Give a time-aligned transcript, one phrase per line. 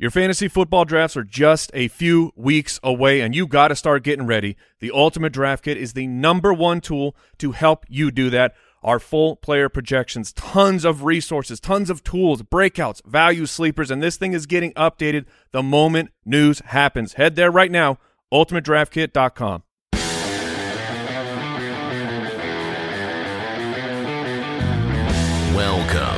[0.00, 4.04] Your fantasy football drafts are just a few weeks away, and you got to start
[4.04, 4.56] getting ready.
[4.78, 8.54] The Ultimate Draft Kit is the number one tool to help you do that.
[8.84, 14.16] Our full player projections, tons of resources, tons of tools, breakouts, value sleepers, and this
[14.16, 17.14] thing is getting updated the moment news happens.
[17.14, 17.98] Head there right now,
[18.32, 19.64] ultimatedraftkit.com.
[25.56, 26.17] Welcome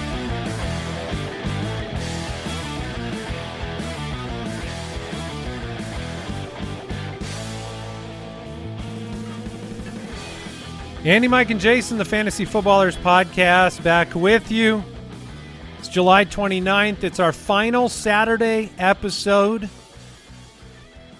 [11.03, 14.83] Andy, Mike, and Jason, the Fantasy Footballers Podcast, back with you.
[15.79, 17.03] It's July 29th.
[17.03, 19.67] It's our final Saturday episode.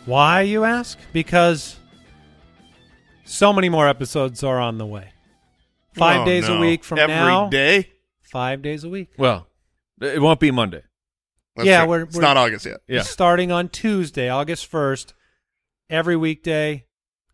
[0.06, 1.00] Why, you ask?
[1.14, 1.78] Because
[3.26, 5.14] so many more episodes are on the way.
[5.96, 7.50] Five Oh, days a week from Every now.
[7.50, 7.90] day?
[8.22, 9.10] Five days a week.
[9.18, 9.48] Well,
[10.00, 10.84] it won't be Monday.
[11.56, 12.82] That's Yeah, we're- we're- not August yet.
[12.88, 13.02] Yeah.
[13.02, 15.14] Starting on Tuesday, August 1st,
[15.90, 16.86] every weekday,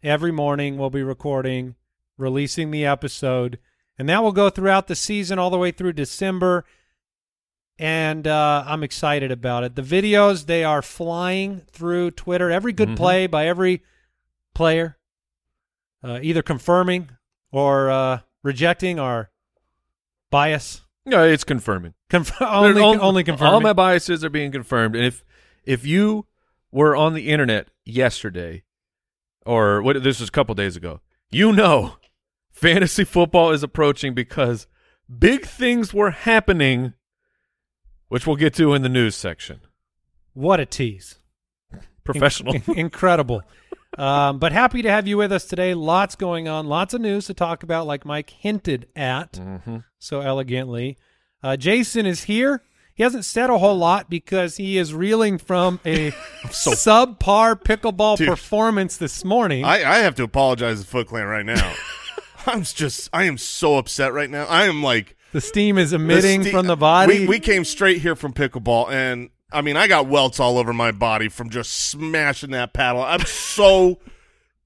[0.01, 1.75] every morning, we'll be recording,
[2.17, 3.59] releasing the episode.
[3.97, 6.65] And that will go throughout the season all the way through December.
[7.79, 9.75] And uh, I'm excited about it.
[9.75, 12.49] The videos, they are flying through Twitter.
[12.49, 12.95] Every good Mhm.
[12.97, 13.83] play by every
[14.55, 14.97] player,
[16.03, 17.09] uh, either confirming
[17.51, 19.29] or uh, rejecting our
[20.31, 20.81] bias.
[21.05, 21.93] No, it's confirming.
[22.09, 23.53] Conf- only, all- only confirming.
[23.53, 24.95] All my biases are being confirmed.
[24.95, 25.23] And if
[25.63, 26.25] if you
[26.71, 28.63] were on the internet yesterday,
[29.45, 31.97] or what this was a couple days ago, you know
[32.57, 34.67] fantasy football is approaching because
[35.07, 36.93] big things were happening,
[38.07, 39.61] which we'll get to in the news section.
[40.33, 41.19] what a tease.
[42.03, 42.55] Professional.
[42.75, 43.41] Incredible.
[43.97, 45.73] um, but happy to have you with us today.
[45.73, 49.77] Lots going on, lots of news to talk about, like Mike hinted at mm-hmm.
[49.99, 50.97] so elegantly.
[51.43, 52.63] Uh, Jason is here.
[52.95, 56.11] He hasn't said a whole lot because he is reeling from a
[56.45, 58.27] subpar pickleball Dude.
[58.27, 59.63] performance this morning.
[59.65, 61.75] I, I have to apologize to Foot Clan right now.
[62.47, 64.45] I'm just, I am so upset right now.
[64.45, 67.21] I am like the steam is emitting the ste- from the body.
[67.21, 70.73] We, we came straight here from pickleball, and I mean, I got welts all over
[70.73, 73.01] my body from just smashing that paddle.
[73.01, 73.99] I'm so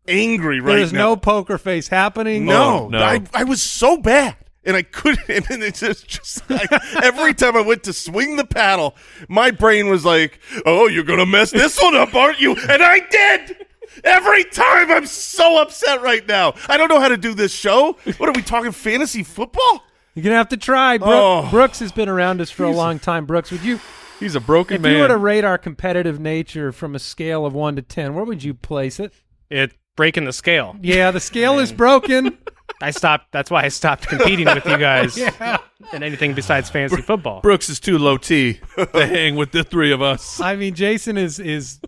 [0.08, 0.76] angry right now.
[0.78, 1.00] There's now.
[1.10, 2.46] no poker face happening.
[2.46, 3.00] No, Oh, no.
[3.00, 4.36] I, I was so bad.
[4.64, 6.72] And I couldn't, and it's just, just like,
[7.02, 8.96] every time I went to swing the paddle,
[9.28, 12.56] my brain was like, oh, you're going to mess this one up, aren't you?
[12.56, 13.66] And I did!
[14.04, 16.54] Every time I'm so upset right now.
[16.68, 17.98] I don't know how to do this show.
[18.18, 19.84] What are we talking, fantasy football?
[20.16, 20.98] You're going to have to try.
[20.98, 21.48] Brook, Oh.
[21.50, 23.26] Brooks has been around us for a long time.
[23.26, 23.80] Brooks, would you
[24.20, 24.92] He's a broken If man.
[24.92, 28.14] If you were to rate our competitive nature from a scale of one to ten,
[28.14, 29.14] where would you place it?
[29.50, 30.76] it breaking the scale.
[30.82, 32.38] Yeah, the scale is broken.
[32.82, 33.32] I stopped.
[33.32, 35.58] That's why I stopped competing with you guys yeah.
[35.92, 37.42] in anything besides fantasy football.
[37.42, 40.40] Brooks is too low T to hang with the three of us.
[40.40, 41.80] I mean, Jason is is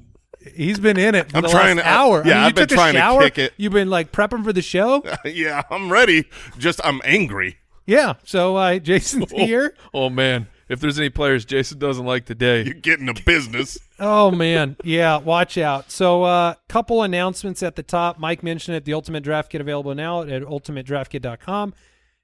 [0.55, 2.23] he's been in it for I'm the trying last to- I- hour.
[2.23, 3.53] I yeah, mean, you I've been trying a to kick it.
[3.57, 5.03] You've been like prepping for the show.
[5.25, 6.25] yeah, I'm ready.
[6.57, 7.57] Just, I'm angry.
[7.85, 8.13] Yeah.
[8.23, 9.75] So uh, Jason's here.
[9.93, 13.77] Oh man, if there's any players Jason doesn't like today, You're getting to business.
[13.99, 15.17] Oh man, yeah.
[15.17, 15.91] Watch out.
[15.91, 18.19] So, uh, couple announcements at the top.
[18.19, 18.85] Mike mentioned it.
[18.85, 21.73] The Ultimate Draft Kit available now at ultimatedraftkit.com.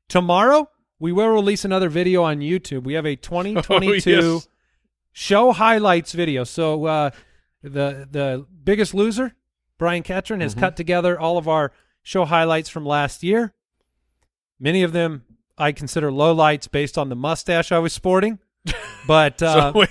[0.08, 0.70] Tomorrow
[1.00, 2.84] we will release another video on YouTube.
[2.84, 4.48] We have a 2022 Oh, yes.
[5.14, 6.44] show highlights video.
[6.44, 7.10] So uh,
[7.62, 9.36] the the biggest loser,
[9.78, 11.72] Brian Ketron, has cut together all of our
[12.04, 13.54] show highlights from last year.
[14.60, 15.24] Many of them
[15.58, 18.40] I consider lowlights based on the mustache I was sporting.
[19.08, 19.90] But uh, so wait,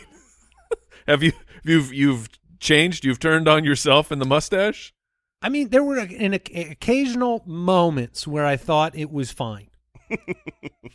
[1.08, 1.32] have you
[1.64, 2.28] you've you've
[2.60, 3.04] changed?
[3.04, 4.94] You've turned on yourself in the mustache?
[5.40, 9.70] I mean, there were an, occasional moments where I thought it was fine.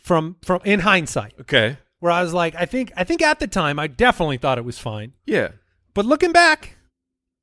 [0.02, 3.46] from from in hindsight, Okay, where I was like, I think I think at the
[3.46, 5.12] time I definitely thought it was fine.
[5.26, 5.48] yeah.
[5.94, 6.76] But looking back,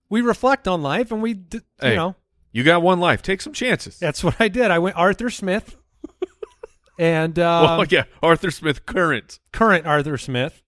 [0.09, 1.95] we reflect on life and we, d- you Hey.
[1.95, 2.15] know,
[2.51, 3.21] You got one life.
[3.21, 3.98] Take some chances.
[3.98, 4.69] that's what I did.
[4.71, 5.77] I went Arthur Smith,
[7.00, 9.39] and uh, well, yeah, Arthur Smith current.
[9.53, 10.62] current Arthur Smith,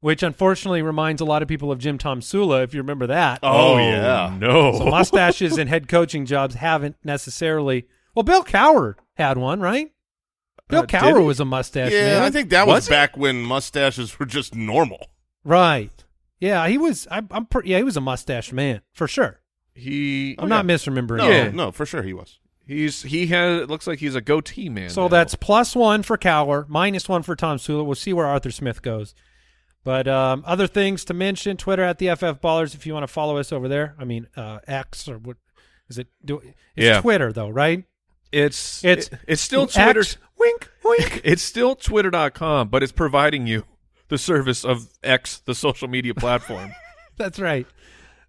[0.00, 3.40] which unfortunately reminds a lot of people of Jim Tomsula, if you remember that.
[3.42, 4.36] Oh, yeah.
[4.38, 4.76] no.
[4.78, 7.86] So mustaches and head coaching jobs haven't necessarily.
[8.14, 9.92] Well, Bill Cowher had one, right?
[10.68, 11.24] Bill Uh, did Cowher he?
[11.24, 12.22] was a mustache yeah, man.
[12.22, 12.90] I think that Was was, he?
[12.92, 15.06] back when mustaches were just normal.
[15.44, 15.92] right.
[16.40, 17.06] Yeah, he was.
[17.10, 17.46] I, I'm.
[17.46, 19.40] Pre- yeah, he was a mustache man for sure.
[19.74, 21.18] he I'm not misremembering.
[21.18, 21.54] No, that.
[21.54, 22.38] no, for sure he was.
[22.66, 24.90] He's he has it looks like he's a goatee man.
[24.90, 25.08] So now.
[25.08, 27.84] that's plus one for Cowher, minus one for Tomsula.
[27.84, 29.14] We'll see where Arthur Smith goes.
[29.84, 33.12] But um, other things to mention: Twitter at the FF Ballers if you want to
[33.12, 33.94] follow us over there.
[33.98, 35.38] I mean uh, X or what
[35.88, 36.08] is it?
[36.24, 37.00] Do it's Yeah.
[37.00, 37.84] Twitter though, right?
[38.30, 40.04] it's It's it- it's still Twitter.
[40.38, 41.20] Wink, wink.
[41.24, 43.64] It's still twitter.com, but it's providing you
[44.08, 46.72] the service of X, the social media platform,
[47.16, 47.66] That's right.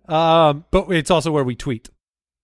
[0.07, 1.89] Um, but it's also where we tweet.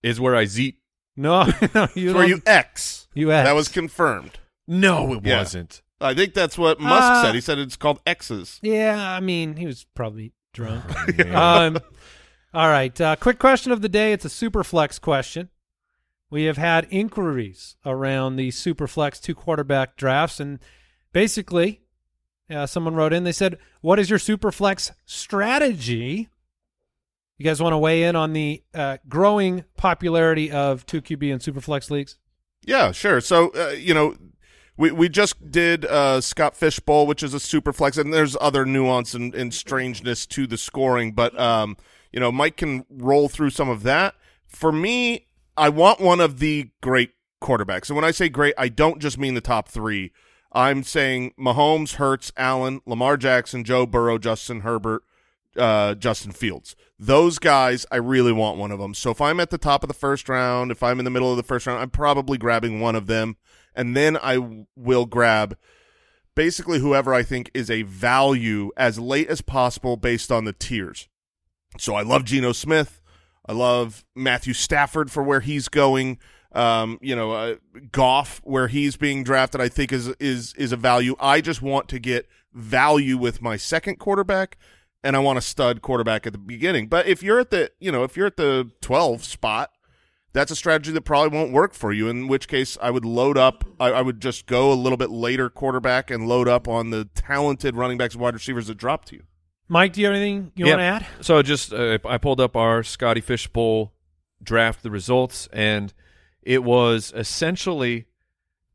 [0.03, 0.75] is where I zeet.
[1.17, 1.45] No,
[1.75, 3.07] no, you Where you X.
[3.13, 3.47] you X.
[3.47, 4.37] That was confirmed.
[4.67, 5.37] No, it Yeah.
[5.39, 5.81] wasn't.
[6.01, 7.35] I think that's what Musk Uh, said.
[7.35, 8.59] He said it's called X's.
[8.61, 10.83] Yeah, I mean, he was probably drunk.
[11.17, 11.35] man.
[11.35, 11.77] um,
[12.53, 12.99] all right.
[12.99, 14.11] Uh, quick question of the day.
[14.11, 15.49] It's a super flex question.
[16.29, 20.59] We have had inquiries around the super flex two quarterback drafts, and
[21.13, 21.81] basically,
[22.49, 23.23] uh, someone wrote in.
[23.23, 26.29] They said, "What is your super flex strategy?"
[27.37, 31.43] You guys want to weigh in on the uh, growing popularity of two QB and
[31.43, 32.17] super flex leagues?
[32.63, 33.19] Yeah, sure.
[33.19, 34.15] So uh, you know,
[34.77, 38.37] we we just did uh, Scott Fish Bowl, which is a super flex, and there's
[38.39, 41.77] other nuance and, and strangeness to the scoring, but um,
[42.11, 44.15] you know, Mike can roll through some of that.
[44.47, 45.27] For me,
[45.57, 47.11] I want one of the great
[47.41, 50.11] quarterbacks, and when I say great, I don't just mean the top three.
[50.55, 55.03] I'm saying Mahomes, Hurts, Allen, Lamar Jackson, Joe Burrow, Justin Herbert,
[55.57, 56.77] uh, Justin Fields.
[56.97, 58.93] Those guys, I really want one of them.
[58.93, 61.29] So if I'm at the top of the first round, if I'm in the middle
[61.29, 63.35] of the first round, I'm probably grabbing one of them,
[63.75, 65.57] and then I w- will grab
[66.35, 71.09] basically whoever I think is a value as late as possible based on the tiers.
[71.77, 73.01] So I love Geno Smith.
[73.45, 76.17] I love Matthew Stafford for where he's going.
[76.55, 77.55] Um, you know, uh,
[77.91, 81.15] Goff where he's being drafted, I think is is is a value.
[81.19, 84.57] I just want to get value with my second quarterback,
[85.03, 86.87] and I want a stud quarterback at the beginning.
[86.87, 89.71] But if you're at the you know if you're at the 12 spot,
[90.31, 92.07] that's a strategy that probably won't work for you.
[92.07, 93.65] In which case, I would load up.
[93.77, 97.03] I, I would just go a little bit later quarterback and load up on the
[97.15, 99.23] talented running backs and wide receivers that drop to you.
[99.67, 100.71] Mike, do you have anything you Yeah.
[100.73, 101.05] want to add?
[101.19, 103.91] So just uh, I pulled up our Scotty Fishbowl
[104.41, 105.93] draft, the results, and
[106.45, 108.05] it was essentially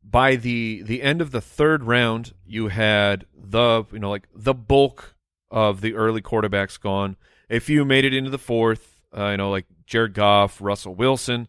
[0.03, 4.53] by the the end of the third round, you had the you know like the
[4.53, 5.15] bulk
[5.49, 7.15] of the early quarterbacks gone.
[7.49, 11.47] A few made it into the fourth, uh, you know like Jared Goff, Russell Wilson,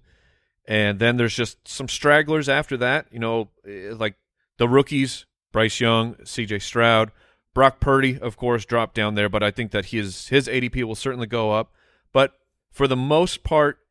[0.67, 3.07] and then there's just some stragglers after that.
[3.11, 4.15] You know eh, like
[4.59, 6.61] the rookies, Bryce Young, C.J.
[6.61, 7.11] Stroud.
[7.55, 10.95] Brock Purdy, of course, dropped down there, but I think that his his ADP will
[10.95, 11.73] certainly go up.
[12.13, 12.35] But
[12.71, 13.82] for the most part,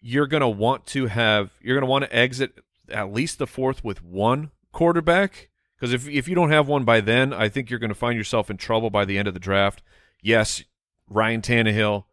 [0.00, 2.52] you're going to want to have you're going to want to exit
[2.88, 7.00] at least the fourth with one quarterback because if if you don't have one by
[7.00, 9.40] then, I think you're going to find yourself in trouble by the end of the
[9.40, 9.82] draft.
[10.22, 10.62] Yes,
[11.08, 12.04] Ryan Tannehill,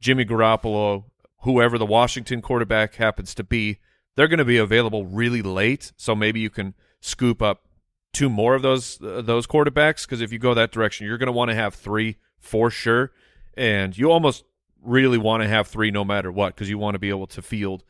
[0.00, 1.04] Jimmy Garoppolo,
[1.42, 3.78] whoever the Washington quarterback happens to be,
[4.16, 5.92] they're going to be available really late.
[5.96, 7.66] So maybe you can scoop up
[8.12, 11.26] two more of those uh, those quarterbacks because if you go that direction, you're going
[11.26, 13.12] to want to have three for sure,
[13.56, 14.44] and you almost
[14.86, 17.42] really want to have three no matter what because you want to be able to
[17.42, 17.84] field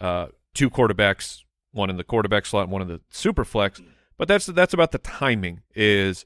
[0.00, 1.42] uh, two quarterbacks,
[1.72, 3.80] one in the quarterback slot, and one in the super flex.
[4.16, 5.62] But that's that's about the timing.
[5.74, 6.24] Is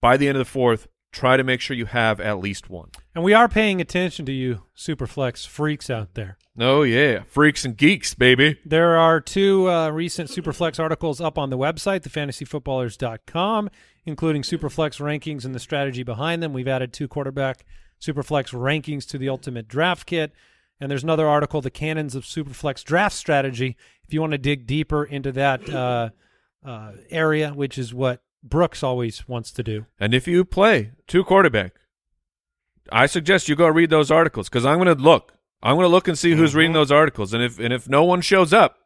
[0.00, 2.90] by the end of the fourth, try to make sure you have at least one.
[3.14, 6.38] And we are paying attention to you, Superflex freaks out there.
[6.58, 8.58] Oh yeah, freaks and geeks, baby.
[8.64, 13.70] There are two uh, recent Superflex articles up on the website, thefantasyfootballers.com,
[14.06, 16.52] including Superflex rankings and the strategy behind them.
[16.52, 17.64] We've added two quarterback
[18.00, 20.32] Superflex rankings to the Ultimate Draft Kit.
[20.80, 23.76] And there's another article, The Canons of Superflex Draft Strategy,
[24.06, 26.10] if you want to dig deeper into that uh,
[26.64, 29.86] uh, area, which is what Brooks always wants to do.
[29.98, 31.72] And if you play two quarterback,
[32.92, 35.34] I suggest you go read those articles because I'm going to look.
[35.62, 38.04] I'm going to look and see who's reading those articles, and if and if no
[38.04, 38.78] one shows up,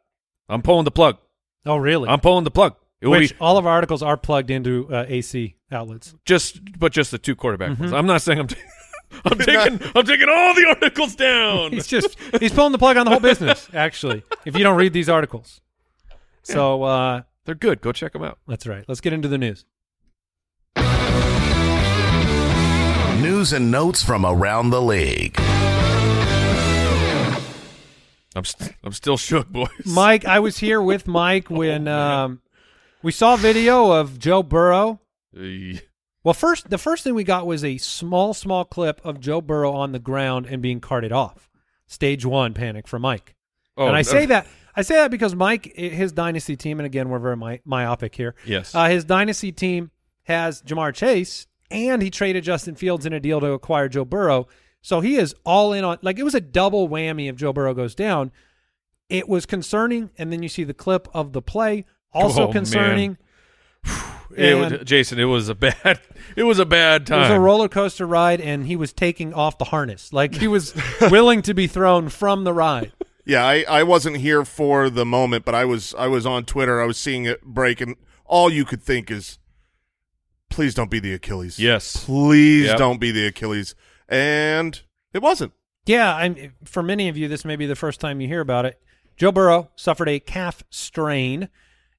[0.49, 1.19] I'm pulling the plug.
[1.67, 2.09] Oh, really?
[2.09, 2.77] I'm pulling the plug.
[3.03, 6.15] It which be all of our articles are plugged into uh, AC outlets.
[6.25, 7.93] just, but just the two quarterback ones.
[7.93, 8.47] I'm not saying I'm.
[8.49, 8.57] T-
[9.25, 9.81] I'm taking.
[9.95, 11.73] I'm taking all the articles down.
[11.73, 13.69] He's just he's pulling the plug on the whole business.
[13.75, 15.61] Actually, if you don't read these articles,
[16.43, 17.81] so uh, They're good.
[17.81, 18.39] Go check them out.
[18.47, 18.85] that's right.
[18.89, 19.65] Let's get into the news.
[23.21, 25.37] News and notes from around the league.
[28.35, 28.45] I'm.
[28.45, 29.69] St- I'm still shook, boys.
[29.87, 32.41] Mike, I was here with Mike when um,
[33.03, 35.01] we saw video of Joe Burrow.
[36.25, 39.73] Well, first the first thing we got was a small, small clip of Joe Burrow
[39.73, 41.51] on the ground and being carted off.
[41.87, 43.35] Stage one panic for Mike.
[43.77, 47.09] Oh, and I say that I say that because Mike, his dynasty team, and again
[47.09, 48.35] we're very my, myopic here.
[48.47, 48.75] Yes.
[48.75, 49.91] uh, his dynasty team
[50.25, 54.47] has Ja'Marr Chase, and he traded Justin Fields in a deal to acquire Joe Burrow.
[54.81, 57.75] So he is all in on like it was a double whammy if Joe Burrow
[57.75, 58.31] goes down.
[59.09, 60.11] it was concerning.
[60.17, 63.19] And then you see the clip of the play, also Oh, man.
[64.35, 64.73] concerning.
[64.73, 66.01] It was- Jason, it was a bad.
[66.37, 67.19] It was a bad time.
[67.19, 70.49] It was a roller coaster ride, and he was taking off the harness, like he
[70.49, 72.93] was willing to be thrown from the ride.
[73.25, 76.81] Yeah, I, I wasn't here for the moment, but I was I was on Twitter.
[76.83, 79.39] I was seeing it break, and all you could think is,
[80.49, 81.59] please don't be the Achilles.
[81.59, 82.05] Yes.
[82.05, 82.79] please Yep.
[82.79, 83.75] don't be the Achilles.
[84.09, 84.81] And
[85.13, 85.53] it wasn't.
[85.87, 88.65] Yeah, I'm, for many of you, this may be the first time you hear about
[88.67, 88.81] it.
[89.17, 91.49] Joe Burrow suffered a calf strain,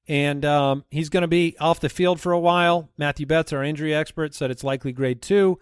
[0.08, 2.90] and um, he's going to be off the field for a while.
[2.98, 5.58] Matthew Betts, our injury expert, said it's likely grade two,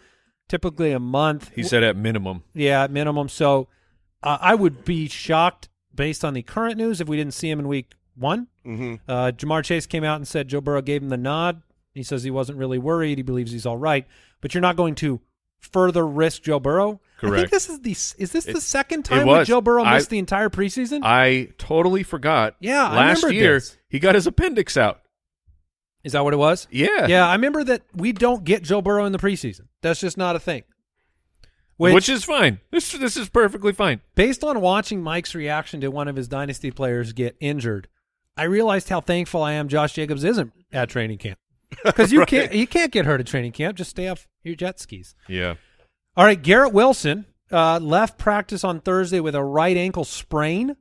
[0.49, 1.51] typically a month.
[1.55, 2.43] He said at minimum.
[2.55, 3.29] Yeah, at minimum.
[3.29, 3.69] So
[4.23, 7.59] uh, I would be shocked based on the current news if we didn't see him
[7.61, 8.49] in week one.
[8.65, 11.63] hmm Uh, Ja'Marr Chase came out and said Joe Burrow gave him the nod.
[11.95, 13.19] He says he wasn't really worried.
[13.19, 14.07] He believes he's all right.
[14.41, 15.21] But you're not going to
[15.62, 17.00] further risk Joe Burrow.
[17.19, 17.35] Correct.
[17.35, 17.92] I think this is the
[18.23, 19.47] is this the second time that.
[19.47, 21.00] Joe Burrow I- missed the entire preseason?
[21.04, 22.57] I totally forgot.
[22.61, 23.76] Yeah, I last year this.
[23.88, 25.00] he got his appendix out.
[26.02, 26.66] is that what it was?
[26.71, 29.69] Yeah, Yeah, I remember that we don't get Joe Burrow in the preseason.
[29.83, 30.64] That's just not a thing.
[31.76, 32.61] Which, which, is fine.
[32.71, 34.00] This this is perfectly fine.
[34.14, 37.88] based on watching Mike's reaction to one of his dynasty players get injured,
[38.37, 41.38] I realized how thankful I am Josh Jacobs isn't at training camp.
[41.85, 43.76] Because you can't you can't get hurt at training camp.
[43.76, 45.14] Just stay off your jet skis.
[45.29, 45.55] Yeah,
[46.17, 50.76] All right, Garrett Wilson uh, left practice on Thursday with a right ankle sprain.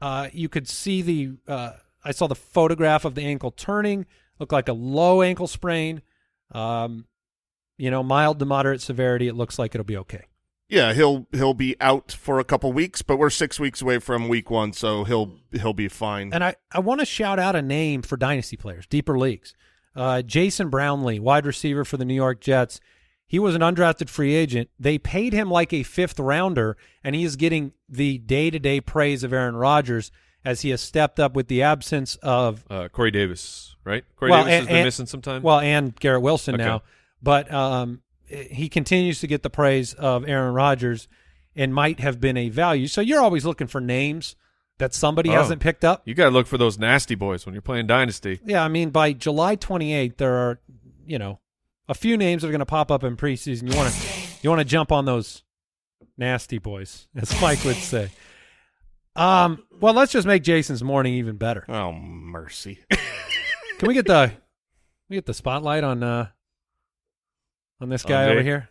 [0.00, 1.72] Uh, you could see the uh,
[2.04, 4.06] I saw the photograph of the ankle turning,
[4.38, 6.02] looked like a low ankle sprain.
[6.52, 7.06] Um,
[7.78, 9.28] you know, mild to moderate severity.
[9.28, 10.24] It looks like it'll be okay.
[10.68, 14.28] Yeah, he'll he'll be out for a couple weeks, but we're six weeks away from
[14.28, 16.32] week one, so he'll he'll be fine.
[16.32, 19.54] And I, I want to shout out a name for dynasty players, deeper leagues.
[19.96, 22.80] Uh, Jason Brownlee, wide receiver for the New York Jets.
[23.26, 24.68] He was an undrafted free agent.
[24.78, 28.80] They paid him like a fifth rounder, and he is getting the day to day
[28.80, 30.12] praise of Aaron Rodgers
[30.44, 34.04] as he has stepped up with the absence of uh, Corey Davis, right?
[34.14, 35.42] Corey Well, Davis and- has been and- missing some time.
[35.42, 36.64] well, and Garrett Wilson Okay.
[36.64, 36.82] now.
[37.20, 41.08] But um, he continues to get the praise of Aaron Rodgers
[41.56, 42.86] and might have been a value.
[42.86, 44.36] So you're always looking for names
[44.78, 45.34] that somebody Oh.
[45.34, 46.02] hasn't picked up.
[46.04, 48.40] you got to look for those nasty boys when you're playing dynasty.
[48.44, 50.60] Yeah, I mean, by July 28th, there are,
[51.06, 51.40] you know,
[51.88, 53.70] a few names that are going to pop up in preseason.
[53.70, 54.08] You want to,
[54.42, 55.42] you want to jump on those
[56.18, 58.10] nasty boys, as Mike would say.
[59.14, 61.64] Um, well, let's just make Jason's morning even better.
[61.70, 62.80] oh mercy!
[63.78, 64.30] Can we get the,
[65.08, 66.28] we get the spotlight on, uh,
[67.80, 68.68] on this guy On over here,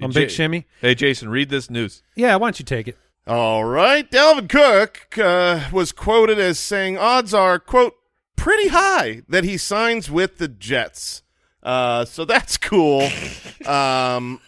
[0.00, 0.66] on J- Big Shimmy?
[0.80, 2.02] Hey, Jason, read this news.
[2.16, 2.96] Yeah, why don't you take it?
[3.24, 7.94] All right, Dalvin Cook uh, was quoted as saying odds are quote
[8.34, 11.22] pretty high that he signs with the Jets.
[11.62, 13.08] Uh, so that's cool.
[13.64, 14.40] um,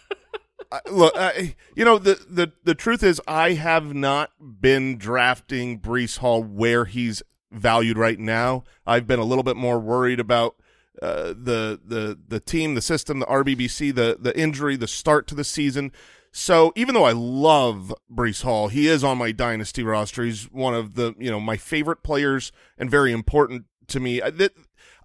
[0.91, 6.17] look, I, you know the, the the truth is I have not been drafting Breece
[6.17, 8.65] Hall where he's valued right now.
[8.85, 10.55] I've been a little bit more worried about
[11.01, 15.35] uh, the the the team, the system, the RBBC, the the injury, the start to
[15.35, 15.93] the season.
[16.37, 20.25] So even though I love Breece Hall, he is on my dynasty roster.
[20.25, 24.21] He's one of the you know my favorite players and very important to me.
[24.21, 24.51] I, that,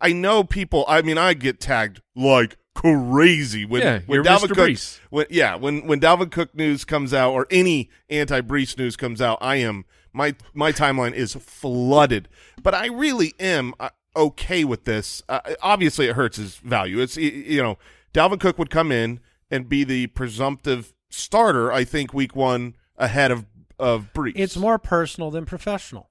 [0.01, 0.85] I know people.
[0.89, 4.49] I mean, I get tagged like crazy when Yeah, when Dalvin Mr.
[4.49, 4.99] Cook Breece.
[5.11, 9.23] when yeah when when Dalvin Cook news comes out or any anti Breece news comes
[9.23, 12.29] out, I am my my timeline is flooded.
[12.61, 15.23] But I really am uh, okay with this.
[15.29, 16.99] Uh, obviously, it hurts his value.
[16.99, 17.79] It's you know
[18.13, 21.71] Dalvin Cook would come in and be the presumptive starter.
[21.71, 23.45] I think week one ahead of
[23.79, 24.33] of Breece.
[24.37, 26.11] It's more personal than professional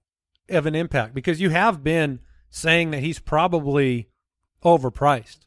[0.50, 4.10] of an impact because you have been saying that he's probably
[4.64, 5.40] overpriced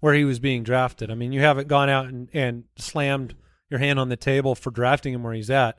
[0.00, 1.10] where he was being drafted.
[1.10, 3.34] I mean, you haven't gone out and, and slammed
[3.70, 5.78] your hand on the table for drafting him where he's at.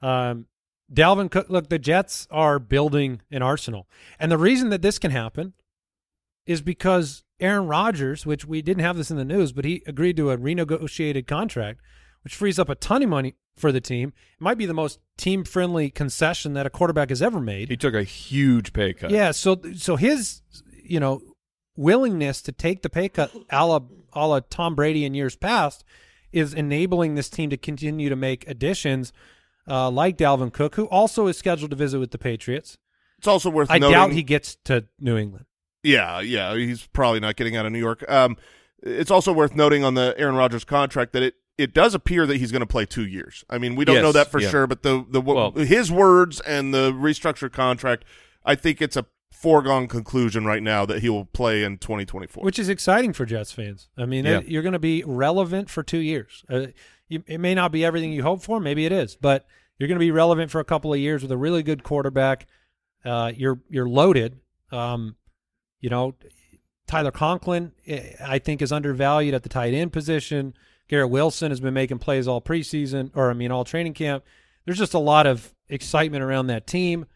[0.00, 0.46] Um,
[0.92, 3.88] Dalvin Cook, look, the Jets are building an arsenal.
[4.18, 5.52] And the reason that this can happen
[6.46, 10.16] is because Aaron Rodgers, which we didn't have this in the news, but he agreed
[10.16, 11.80] to a renegotiated contract,
[12.28, 14.12] which frees up a ton of money for the team.
[14.34, 17.70] It might be the most team friendly concession that a quarterback has ever made.
[17.70, 19.10] He took a huge pay cut.
[19.10, 20.42] Yeah, so so his
[20.84, 21.22] you know
[21.74, 23.80] willingness to take the pay cut, a la,
[24.12, 25.84] a la Tom Brady in years past,
[26.30, 29.10] is enabling this team to continue to make additions
[29.66, 32.76] uh, like Dalvin Cook, who also is scheduled to visit with the Patriots.
[33.16, 33.94] it's also worth I noting.
[33.94, 35.46] doubt he gets to New England.
[35.82, 38.04] Yeah, yeah, he's probably not getting out of New York.
[38.06, 38.36] Um,
[38.82, 42.36] it's also worth noting on the Aaron Rodgers contract that it it does appear that
[42.38, 43.44] he's going to play two years.
[43.50, 44.48] I mean, we don't Yes, know that for yeah.
[44.50, 48.04] sure, but the the Well- his words and the restructured contract,
[48.44, 52.42] I think it's a foregone conclusion right now that he will play in 2024.
[52.42, 53.88] which is exciting for Jets fans.
[53.96, 54.38] I mean, Yeah.
[54.38, 56.44] it- you're going to be relevant for two years.
[56.50, 56.68] Uh,
[57.08, 59.46] you, it may not be everything you hope for, maybe it is, but
[59.78, 62.48] You're going to be relevant for a couple of years with a really good quarterback.
[63.04, 64.40] Uh, you're you're loaded.
[64.72, 65.14] Um,
[65.80, 66.14] you know,
[66.88, 70.54] Tyler Conklin, eh, I think, is undervalued at the tight end position.
[70.88, 74.24] Garrett Wilson has been making plays all preseason, or I mean, all training camp.
[74.64, 77.06] There's just a lot of excitement around that team.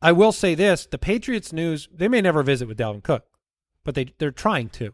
[0.00, 3.24] I will say this: the Patriots news they may never visit with Dalvin Cook,
[3.84, 4.92] but they they're trying to,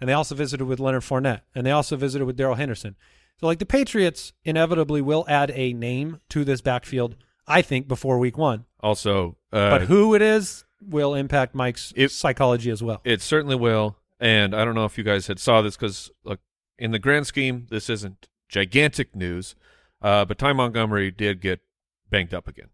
[0.00, 2.96] and they also visited with Leonard Fournette, and they also visited with Darrell Henderson.
[3.40, 7.16] So, like the Patriots, inevitably will add a name to this backfield.
[7.46, 12.10] I think before Week One, Also, uh, but who it is will impact Mike's It-
[12.10, 13.00] psychology as well.
[13.04, 13.96] It certainly will.
[14.20, 16.40] And I don't know if you guys had saw this because, look,
[16.78, 19.54] in the grand scheme, this isn't gigantic news.
[20.00, 21.60] Uh, but Ty Montgomery did get
[22.08, 22.68] banged up again.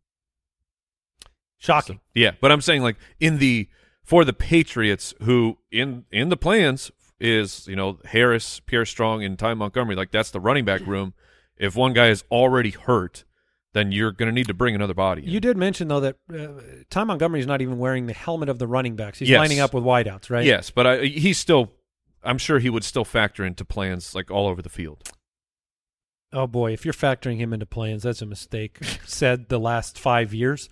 [1.59, 2.01] Shocking.
[2.15, 3.69] Yeah, but I'm saying like in the
[4.03, 9.39] for the Patriots, who in in the plans is you know Harris, Pierre Strong, and
[9.39, 9.97] Ty Montgomery.
[9.97, 11.15] Like that's the running back room.
[11.57, 13.25] If one guy is already hurt,
[13.73, 15.23] then you're going to need to bring another body.
[15.25, 15.31] In.
[15.31, 16.49] You did mention though that uh,
[16.91, 19.19] Ty Montgomery is not even wearing the helmet of the running backs.
[19.21, 19.39] He's Yes.
[19.39, 20.45] lining up with wideouts, right?
[20.45, 21.73] Yes, but I, he's still.
[22.25, 25.11] I'm sure he would still factor into plans like all over the field.
[26.33, 28.79] Oh boy, if you're factoring him into plans, that's a mistake.
[29.07, 30.69] Said the last five years.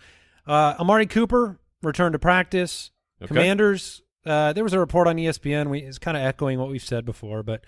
[0.46, 2.90] Uh, Amari Cooper returned to practice.
[3.20, 3.28] Okay.
[3.28, 4.02] Commanders.
[4.24, 5.68] Uh, there was a report on ESPN.
[5.68, 7.64] We it's kind of echoing what we've said before, but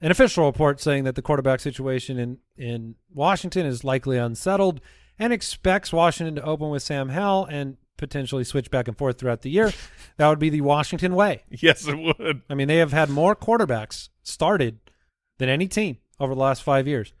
[0.00, 4.80] an official report saying that the quarterback situation in in Washington is likely unsettled,
[5.18, 9.42] and expects Washington to open with Sam Howell and potentially switch back and forth throughout
[9.42, 9.72] the year.
[10.16, 11.42] that would be the Washington way.
[11.50, 12.42] Yes, it would.
[12.48, 14.78] I mean, they have had more quarterbacks started
[15.38, 17.12] than any team over the last five years.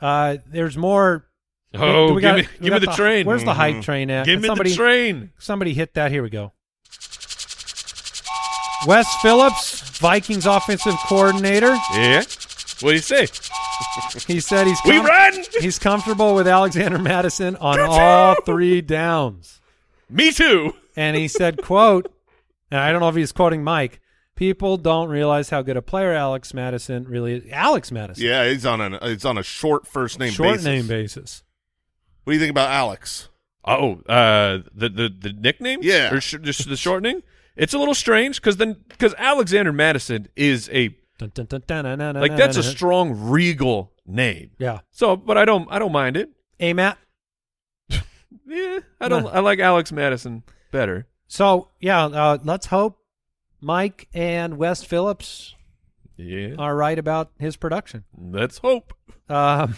[0.00, 1.26] Uh, there's more.
[1.74, 3.26] Oh, do we give got- me, we give me got the train.
[3.26, 4.26] Where's the hype train at?
[4.26, 5.30] Give me somebody, the train.
[5.38, 6.10] Somebody hit that.
[6.10, 6.52] Here we go.
[8.86, 11.74] Wes Phillips, Vikings offensive coordinator.
[11.94, 12.24] Yeah.
[12.82, 13.26] What do you say?
[14.26, 15.44] He said he's We com- run.
[15.60, 19.60] he's comfortable with Alexander Mattison on all three downs.
[20.10, 20.74] Me too.
[20.96, 22.12] And he said, "quote,"
[22.70, 24.00] and I don't know if he's quoting Mike.
[24.34, 27.44] People don't realize how good a player Alex Mattison really is.
[27.52, 30.64] Alex Mattison, Yeah, he's on an it's on a short first name short basis.
[30.64, 31.42] name basis.
[32.24, 33.28] What do you think about Alex?
[33.64, 35.80] Oh, uh, the the the nickname?
[35.82, 36.12] Yeah.
[36.12, 37.22] or sh- just the shortening.
[37.56, 40.96] It's a little strange because then because Alexander Mattison is a
[42.20, 44.50] Like that's a strong regal name.
[44.58, 44.80] yeah.
[44.90, 46.30] So, but I don't I don't mind it.
[46.58, 46.98] Hey Matt.
[48.46, 49.26] Yeah, I don't.
[49.26, 51.06] I like Alex Mattison better.
[51.26, 52.98] So yeah, uh, let's hope
[53.60, 55.54] Mike and Wes Phillips
[56.16, 58.04] Yeah, are right about his production.
[58.18, 58.92] let's hope.
[59.28, 59.74] Um,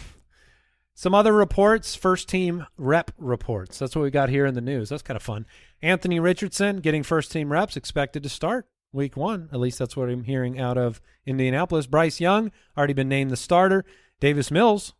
[0.94, 3.78] some other reports, first team rep reports.
[3.78, 4.88] That's what we got here in the news.
[4.88, 5.46] That's kind of fun.
[5.82, 9.48] Anthony Richardson getting first team reps, expected to start week one.
[9.52, 11.86] At least that's what I'm hearing out of Indianapolis.
[11.86, 13.84] Bryce Young already been named the starter.
[14.20, 14.94] Davis Mills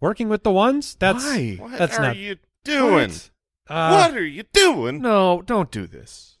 [0.00, 0.96] working with the ones.
[1.00, 1.56] That's Why?
[1.58, 2.16] What that's are not.
[2.16, 3.10] you doing?
[3.10, 3.30] What?
[3.68, 5.00] Uh, what are you doing?
[5.02, 6.36] No, don't do this.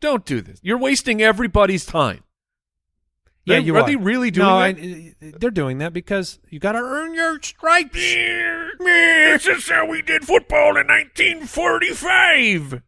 [0.00, 0.60] Don't do this.
[0.62, 2.22] You're wasting everybody's time.
[3.44, 3.86] Yeah, They- you are are.
[3.86, 4.78] they really doing no, that?
[4.78, 7.94] I, they're doing that because you got to earn your stripes.
[7.94, 12.82] This is how we did football in 1945.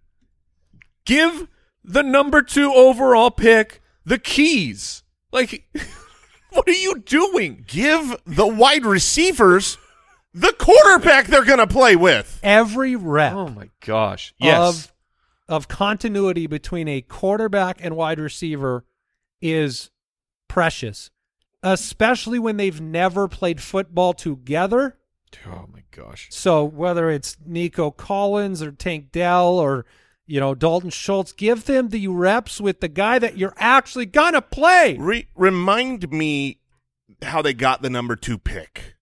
[1.04, 1.48] Give
[1.84, 5.02] the number two overall pick the keys.
[5.32, 5.68] Like,
[6.50, 7.64] what are you doing?
[7.66, 9.78] Give the wide receivers
[10.34, 12.40] the quarterback they're going to play with.
[12.42, 14.34] Every rep Oh my gosh!
[14.38, 14.92] Yes, of
[15.48, 18.84] of continuity between a quarterback and wide receiver
[19.40, 19.90] is
[20.48, 21.10] precious,
[21.62, 24.96] especially when they've never played football together.
[25.46, 26.28] oh my gosh!
[26.30, 29.84] So whether it's Nico Collins or Tank Dell or
[30.26, 34.42] you know Dalton Schultz, give them the reps with the guy that you're actually gonna
[34.42, 34.96] play.
[34.98, 36.58] Re- remind me
[37.22, 38.96] how they got the number two pick.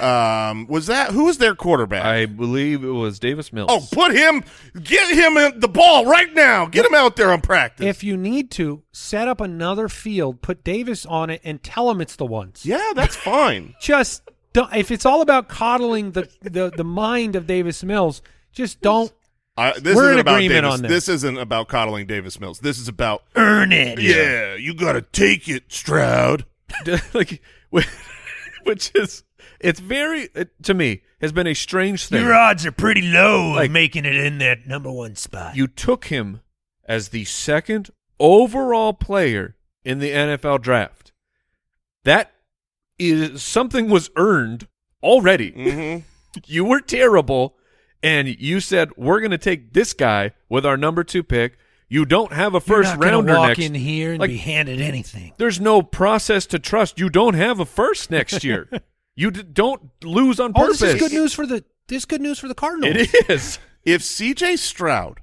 [0.00, 2.04] um, was that who was their quarterback?
[2.04, 3.68] I believe it was Davis Mills.
[3.70, 4.42] oh, put him,
[4.82, 6.66] get him in the ball right now.
[6.66, 7.84] Get him out there on practice.
[7.86, 12.00] If you need to set up another field, put Davis on it, and tell him
[12.00, 12.64] it's the ones.
[12.64, 13.74] yeah, that's fine.
[13.80, 14.22] just
[14.54, 19.12] don't, if it's all about coddling the, the the mind of Davis Mills, just don't
[19.56, 20.74] I, this We're isn't in about agreement Davis.
[20.74, 20.90] on this.
[20.90, 22.58] This isn't about coddling Davis Mills.
[22.60, 23.98] This is about earn it.
[24.00, 24.54] yeah.
[24.54, 26.44] You got to take it, Stroud.
[27.14, 27.40] like,
[28.64, 29.24] which is
[29.60, 32.22] it's very it, to me has been a strange thing.
[32.22, 35.56] Your odds are pretty low Like- of making it in that number one spot.
[35.56, 36.40] you took him
[36.84, 37.90] as the second
[38.20, 41.12] overall player in the NFL draft.
[42.04, 42.32] That
[42.98, 44.68] is something was earned
[45.02, 45.52] already.
[45.52, 46.00] Mm-hmm.
[46.46, 47.56] You were terrible,
[48.02, 51.58] and you said we're going to take this guy with our number two pick.
[51.88, 53.60] You don't have a 1st rounder walk next.
[53.60, 55.32] in here and like- be handed anything.
[55.38, 56.98] There's no process to trust.
[56.98, 58.68] You don't have a first next year.
[59.14, 60.82] you d- don't lose on purpose.
[60.82, 62.96] Oh, this is good news for the this is good news for the Cardinals.
[62.96, 63.58] It is.
[63.84, 65.20] if CJ Stroud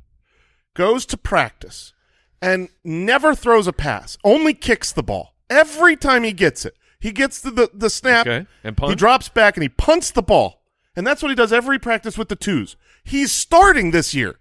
[0.74, 1.94] goes to practice
[2.42, 7.12] and never throws a pass, only kicks the ball every time he gets it, he
[7.12, 10.63] gets the the, the snap, Okay, and he drops back and he punts the ball,
[10.96, 12.76] and that's what he does every practice with the twos.
[13.04, 14.40] He's starting this year.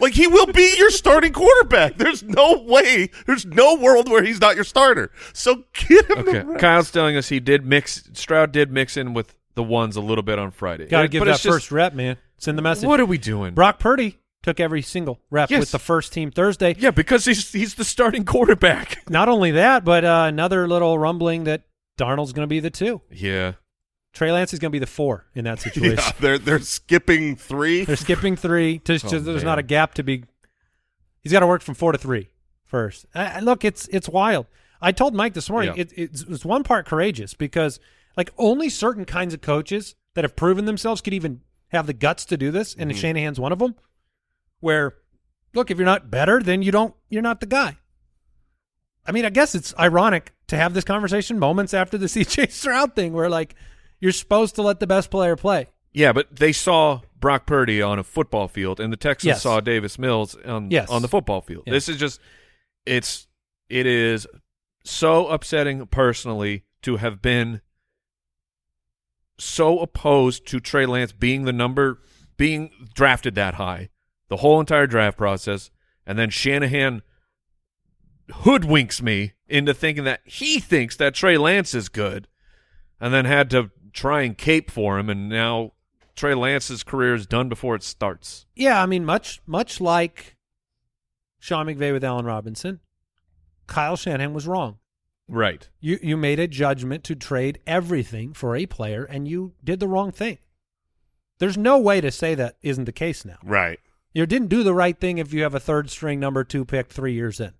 [0.00, 1.96] Like he will be your starting quarterback.
[1.98, 3.10] There's no way.
[3.26, 5.10] There's no world where he's not your starter.
[5.32, 6.18] So get him.
[6.18, 6.40] Okay.
[6.42, 6.60] reps.
[6.60, 8.08] Kyle's telling us he did mix.
[8.14, 10.86] Stroud did mix in with the ones a little bit on Friday.
[10.86, 12.16] Got to give it's that just- first rep, man.
[12.38, 12.86] Send the message.
[12.86, 13.54] What are we doing?
[13.54, 15.58] Brock Purdy took every single rep Yes.
[15.58, 16.76] with the first team Thursday.
[16.78, 19.02] Yeah, because he's he's the starting quarterback.
[19.10, 21.62] Not only that, but uh, another little rumbling that
[21.98, 23.00] Darnold's going to be the two.
[23.10, 23.54] Yeah.
[24.18, 25.96] Trey Lance is going to be the four in that situation.
[25.98, 27.84] Yeah, they're they're skipping three.
[27.84, 28.80] They're skipping three.
[28.80, 29.44] To, Oh, to- there's man.
[29.46, 30.24] not a gap to be.
[31.20, 32.30] He's got to work from four to three
[32.64, 33.06] first.
[33.14, 34.46] Uh, look, it's it's wild.
[34.82, 35.82] I told Mike this morning Yeah.
[35.82, 37.78] it, it's, it's one part courageous because
[38.16, 42.24] like only certain kinds of coaches that have proven themselves could even have the guts
[42.24, 43.76] to do this, and Shanahan's one of them.
[44.60, 44.94] Where,
[45.54, 46.92] look, if you're not better, then you don't.
[47.08, 47.76] You're not the guy.
[49.06, 52.94] I mean, I guess it's ironic to have this conversation moments after the CJ Stroud
[52.96, 53.54] thing, where like
[54.00, 55.66] you're supposed to let the best player play.
[55.92, 59.42] Yeah, but they saw Brock Purdy on a football field, and the Texans Yes.
[59.42, 60.88] saw Davis Mills on Yes.
[60.90, 61.64] on the football field.
[61.66, 61.72] Yes.
[61.74, 62.20] This is just
[62.86, 63.26] it's
[63.68, 64.26] it is
[64.84, 67.60] so upsetting personally to have been
[69.38, 72.00] so opposed to Trey Lance being the number
[72.36, 73.88] being drafted that high,
[74.28, 75.70] the whole entire draft process,
[76.06, 77.02] and then Shanahan
[78.30, 82.28] hoodwinks me into thinking that he thinks that Trey Lance is good,
[83.00, 85.72] and then had to try and cape for him, and now
[86.16, 88.46] Trey Lance's career is done before it starts.
[88.56, 90.36] Yeah, I mean, much much like
[91.38, 92.80] Sean McVay with Allen Robinson,
[93.66, 94.78] Kyle Shanahan was wrong.
[95.28, 95.68] Right.
[95.80, 99.88] You you made a judgment to trade everything for a player, and you did the
[99.88, 100.38] wrong thing.
[101.38, 103.38] There's no way to say that isn't the case now.
[103.44, 103.78] Right.
[104.12, 106.90] You didn't do the right thing if you have a third string number two pick
[106.90, 107.52] three years in.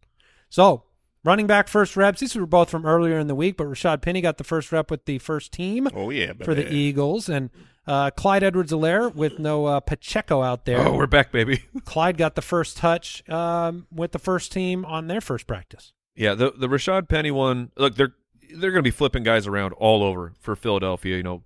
[0.48, 0.84] So
[1.24, 2.20] running back first reps.
[2.20, 4.90] These were both from earlier in the week, but Rashaad Penny got the first rep
[4.90, 6.72] with the first team Oh yeah, for the.
[6.72, 7.50] Eagles, and
[7.86, 10.86] uh, Clyde Edwards-Helaire with no uh, Pacheco out there.
[10.86, 11.64] Oh, we're back, baby.
[11.84, 15.92] Clyde got the first touch um, with the first team on their first practice.
[16.14, 17.70] Yeah, the the Rashaad Penny one.
[17.76, 18.14] Look, they're
[18.54, 21.16] they're going to be flipping guys around all over for Philadelphia.
[21.16, 21.42] You know,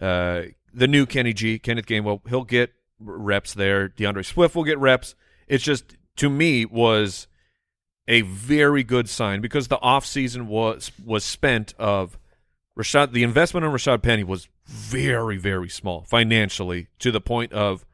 [0.00, 3.88] uh, the new Kenny G, Kenneth Gainwell, he'll get reps there.
[3.88, 5.14] D'Andre Swift will get reps.
[5.48, 7.26] It's just to me was
[8.08, 12.18] a very good sign because the offseason was was spent of
[12.78, 13.12] Rashaad.
[13.12, 17.84] The investment on Rashaad Penny was very very small financially to the point of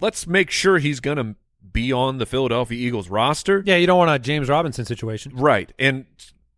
[0.00, 1.36] let's make sure he's going to
[1.72, 3.62] be on the Philadelphia Eagles roster.
[3.66, 5.32] Yeah, you don't want a James Robinson situation.
[5.34, 5.72] Right.
[5.78, 6.06] And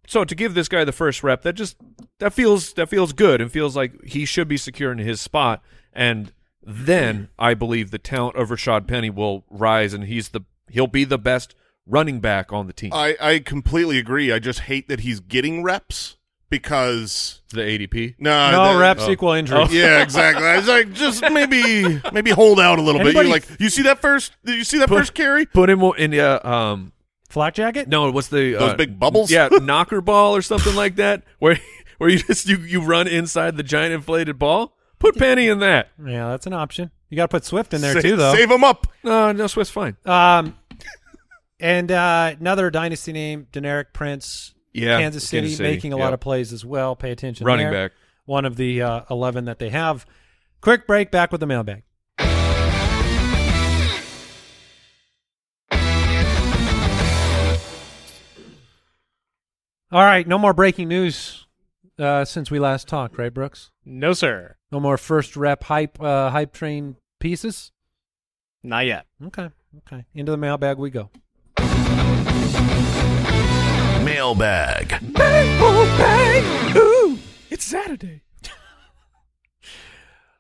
[0.06, 1.76] so to give this guy the first rep, that just
[2.18, 5.62] that feels that feels good and feels like he should be secure in his spot.
[5.92, 10.86] And then I believe the talent of Rashaad Penny will rise and he's the he'll
[10.86, 11.54] be the best
[11.86, 12.90] running back on the team.
[12.92, 14.32] I I completely agree.
[14.32, 16.16] I just hate that he's getting reps
[16.48, 18.16] because the ADP.
[18.18, 19.10] no, no that- reps oh.
[19.10, 19.66] equal injury.
[19.70, 20.44] Yeah, exactly.
[20.44, 23.44] I was like, just maybe, maybe hold out a little Anybody- bit.
[23.48, 24.32] You're like, you see that first?
[24.44, 25.46] Did you see that Put- first carry?
[25.46, 26.92] Put him in uh, um
[27.28, 27.88] Flak jacket?
[27.88, 29.30] no, what's the Those uh, big bubbles?
[29.30, 31.58] Yeah, knocker ball or something like that where
[31.98, 34.76] where you just you, you run inside the giant inflated ball.
[34.98, 35.90] Put Penny in that.
[36.04, 36.90] Yeah, that's an option.
[37.10, 38.32] You got to put Swift in there Sa- too, though.
[38.34, 38.86] Save him up.
[39.04, 39.96] No, no Swift's fine.
[40.06, 40.56] Um,
[41.60, 46.12] and uh, another dynasty name, Deneric Prince, Yeah, Kansas City, Kansas City, making a lot
[46.12, 46.96] of plays as well.
[46.96, 47.46] Pay attention.
[47.46, 47.88] Running there.
[47.88, 47.96] back.
[48.24, 50.04] One of the uh, 11 that they have.
[50.60, 51.84] Quick break, back with the mailbag.
[59.92, 61.46] All right, no more breaking news
[61.98, 63.70] uh, since we last talked, right, Brooks?
[63.84, 64.56] No, sir.
[64.72, 67.70] No more first rep hype uh, hype train pieces.
[68.64, 69.06] Not yet.
[69.26, 70.04] Okay, okay.
[70.12, 71.10] Into the mailbag we go.
[74.06, 75.02] Mailbag.
[77.50, 78.22] It's Saturday.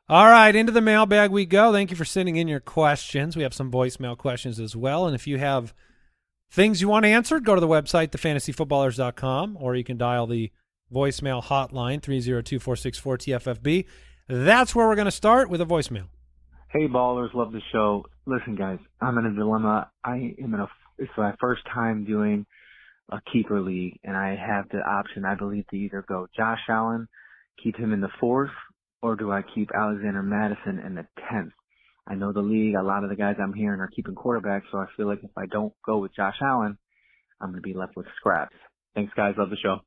[0.08, 1.72] All right, into the mailbag we go.
[1.72, 3.36] Thank you for sending in your questions.
[3.36, 5.06] We have some voicemail questions as well.
[5.06, 5.74] And if you have
[6.48, 10.52] things you want answered, go to the website, thefantasyfootballers.com, or you can dial the
[10.94, 13.84] voicemail hotline, 302-464-TFFB.
[14.28, 16.06] That's where we're going to start with a voicemail.
[16.68, 18.06] Hey ballers, love the show.
[18.26, 19.90] Listen guys, I'm in a dilemma.
[20.04, 22.46] I am in a, it's my first time doing
[23.10, 27.08] a keeper league and I have the option, I believe, to either go Josh Allen,
[27.62, 28.50] keep him in the fourth,
[29.02, 31.52] or do I keep Alexander Mattison in the tenth?
[32.08, 34.78] I know the league, a lot of the guys I'm hearing are keeping quarterbacks, so
[34.78, 36.78] I feel like if I don't go with Josh Allen,
[37.40, 38.56] I'm going to be left with scraps.
[38.94, 39.78] Thanks guys, love the show.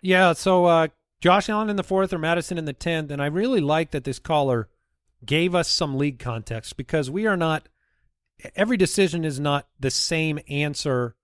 [0.00, 0.88] Yeah, so uh,
[1.20, 4.04] Josh Allen in the fourth or Mattison in the tenth, and I really like that
[4.04, 4.68] this caller
[5.24, 7.68] gave us some league context because we are not
[8.54, 11.16] every decision is not the same answer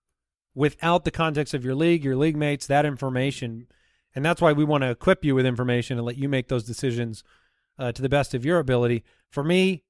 [0.55, 3.67] without the context of your league, your league mates, that information.
[4.15, 6.65] And that's why we want to equip you with information and let you make those
[6.65, 7.25] decisions
[7.79, 9.03] uh, to the best of your ability.
[9.31, 9.83] For me,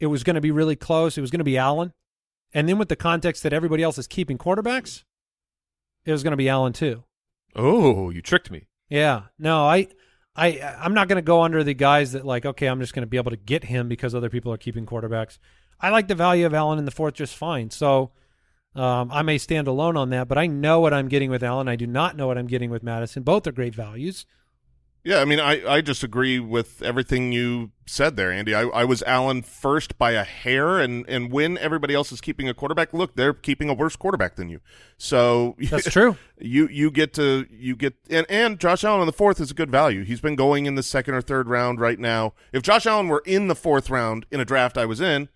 [0.00, 1.16] it was going to be really close.
[1.16, 1.92] It was going to be Allen.
[2.52, 5.04] And then with the context that everybody else is keeping quarterbacks,
[6.04, 7.04] it was going to be Allen too.
[7.54, 8.68] Oh, you tricked me.
[8.88, 9.22] Yeah.
[9.38, 9.88] No, I
[10.34, 13.02] I I'm not going to go under the guys that like okay, I'm just going
[13.02, 15.38] to be able to get him because other people are keeping quarterbacks.
[15.80, 17.70] I like the value of Allen in the fourth just fine.
[17.70, 18.12] So
[18.74, 21.68] um, I may stand alone on that, but I know what I'm getting with Allen.
[21.68, 23.22] I do not know what I'm getting with Mattison.
[23.22, 24.26] Both are great values.
[25.04, 28.54] Yeah, I mean, I, I just agree with everything you said there, Andy.
[28.54, 32.48] I, I was Allen first by a hair, and, and when everybody else is keeping
[32.48, 34.60] a quarterback, look, they're keeping a worse quarterback than you.
[34.98, 36.16] So That's true.
[36.38, 39.54] you you get to you get and and Josh Allen in the fourth is a
[39.54, 40.04] good value.
[40.04, 42.34] He's been going in the second or third round right now.
[42.52, 45.28] If Josh Allen were in the fourth round in a draft I was in,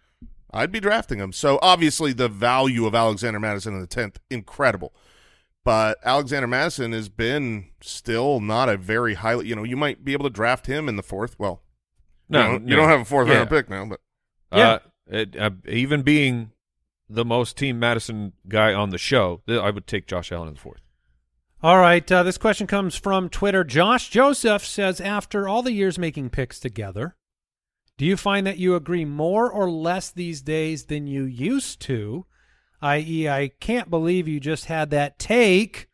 [0.53, 1.33] I'd be drafting him.
[1.33, 4.93] So obviously the value of Alexander Mattison in the tenth incredible.
[5.65, 9.47] But Alexander Mattison has been still not a very highly.
[9.47, 11.39] You know, you might be able to draft him in the fourth.
[11.39, 11.63] Well,
[12.29, 12.71] No, you, don't, no.
[12.71, 13.37] you don't have a fourth Yeah.
[13.39, 14.01] round pick now, but
[14.53, 14.69] Yeah.
[14.69, 16.51] Uh, it, uh, even being
[17.09, 20.61] the most Team Mattison guy on the show, I would take Josh Allen in the
[20.61, 20.81] fourth.
[21.63, 22.11] All right.
[22.11, 23.63] Uh, this question comes from Twitter.
[23.63, 27.15] Josh Joseph says, after all the years making picks together,
[27.99, 32.27] do you find that you agree more or less these days than you used to?
[32.81, 35.89] I.e., I can't believe you just had that take.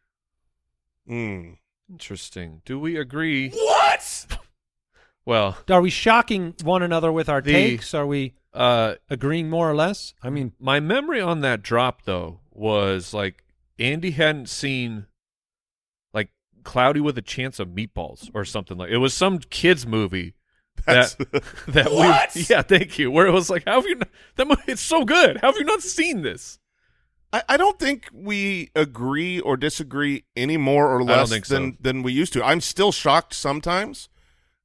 [1.09, 1.57] mm,
[1.91, 2.63] Interesting.
[2.65, 3.51] Do we agree?
[3.51, 4.27] What?
[5.25, 7.93] well, Are we shocking one another with our The- takes?
[7.95, 10.15] Are we uh, agreeing more or less?
[10.23, 13.45] I mean, my memory on that drop though was like
[13.79, 15.07] Andy hadn't seen
[16.15, 16.31] like
[16.65, 18.91] Cloudy with a Chance of Meatballs or something like.
[18.91, 20.35] It was some kids movie
[20.87, 21.91] that's that that
[22.35, 24.81] we yeah thank you where it was like how have you not, that movie it's
[24.81, 26.59] so good how have you not seen this
[27.33, 31.77] I, I don't think we agree or disagree any more or less than so.
[31.81, 32.45] than we used to.
[32.45, 34.09] I'm still shocked sometimes,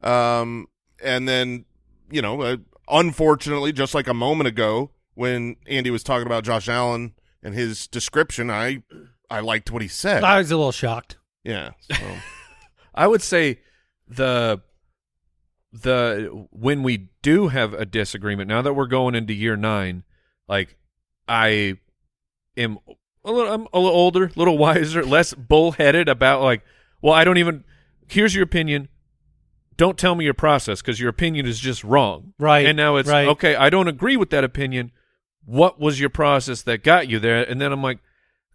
[0.01, 0.67] um,
[1.03, 1.65] and then
[2.09, 2.57] you know, uh,
[2.89, 7.87] unfortunately, just like a moment ago when Andy was talking about Josh Allen and his
[7.87, 8.83] description, I
[9.29, 10.23] I liked what he said.
[10.23, 11.17] I was a little shocked.
[11.43, 11.95] yeah, so.
[12.95, 13.59] I would say
[14.07, 14.61] the
[15.73, 20.03] the when we do have a disagreement now that we're going into year nine
[20.47, 20.77] like
[21.27, 21.77] I
[22.55, 22.77] am
[23.25, 26.63] a little I'm a little older a little wiser less bullheaded about like
[27.01, 27.63] well I don't even
[28.07, 28.89] here's your opinion.
[29.75, 32.33] Don't tell me your process because your opinion is just wrong.
[32.37, 33.27] Right, and now it's right.
[33.29, 34.91] okay I don't agree with that opinion.
[35.43, 37.43] What was your process that got you there?
[37.43, 37.97] And then I'm like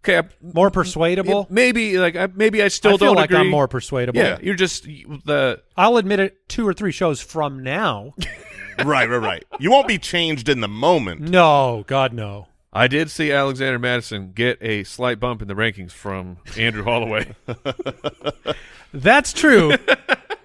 [0.03, 1.47] okay I, More persuadable.
[1.49, 4.19] maybe like I, maybe I still I feel don't like agree I'm more persuadable.
[4.19, 8.13] yeah, you're just the I'll admit it two or three shows from now.
[8.85, 9.43] right, right, right.
[9.59, 11.21] You won't be changed in the moment.
[11.21, 12.47] no, God, no.
[12.71, 17.33] I did see Alexander Mattison get a slight bump in the rankings from Andrew Holloway.
[18.93, 19.73] That's true.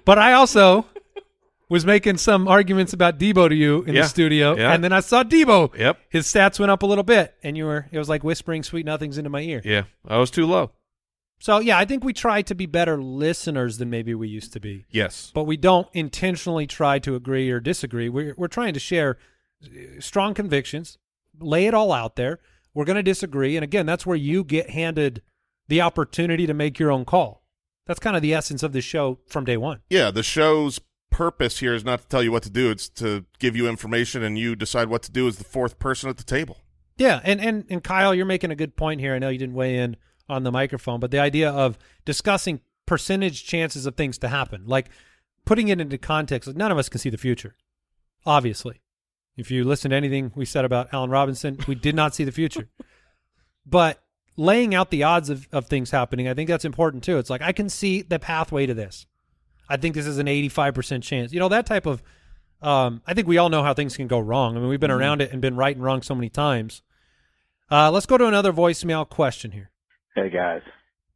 [0.06, 0.86] but I also
[1.68, 4.02] was making some arguments about Debo to you in Yeah.
[4.02, 4.72] the studio, Yeah.
[4.72, 5.76] and then I saw Debo.
[5.78, 5.98] Yep.
[6.10, 8.84] His stats went up a little bit, and you were it was like whispering sweet
[8.86, 9.62] nothings into my ear.
[9.64, 10.72] yeah, I was too low.
[11.40, 14.60] So yeah, I think we try to be better listeners than maybe we used to
[14.60, 14.84] be.
[14.90, 15.30] Yes.
[15.34, 18.08] But we don't intentionally try to agree or disagree.
[18.08, 19.18] We're we're trying to share
[19.64, 19.68] uh,
[20.00, 20.98] strong convictions,
[21.40, 22.38] lay it all out there.
[22.72, 25.22] We're going to disagree, and again, that's where you get handed
[25.68, 27.42] the opportunity to make your own call.
[27.86, 29.80] That's kind of the essence of the show from day one.
[29.90, 30.80] Yeah, the show's
[31.14, 34.22] purpose here is not to tell you what to do; it's to give you information,
[34.24, 36.58] and you decide what to do as the fourth person at the table.
[36.96, 39.14] Yeah, and and and Kyle, you're making a good point here.
[39.14, 39.96] I know you didn't weigh in
[40.28, 44.88] on the microphone, but the idea of discussing percentage chances of things to happen, like
[45.44, 47.54] putting it into context, like none of us can see the future.
[48.26, 48.80] Obviously,
[49.36, 52.32] if you listen to anything we said about Allen Robinson, we did not see the
[52.32, 52.68] future.
[53.66, 54.04] But
[54.36, 57.16] laying out the odds of, of things happening, I think that's important too.
[57.16, 59.06] It's like I can see the pathway to this.
[59.68, 61.32] I think this is an 85% chance.
[61.32, 62.02] You know, that type of
[62.64, 64.56] um, I think we all know how things can go wrong.
[64.56, 66.82] I mean, we've been around it and been right and wrong so many times.
[67.70, 69.70] Uh, let's go to another voicemail question here.
[70.14, 70.62] Hey guys,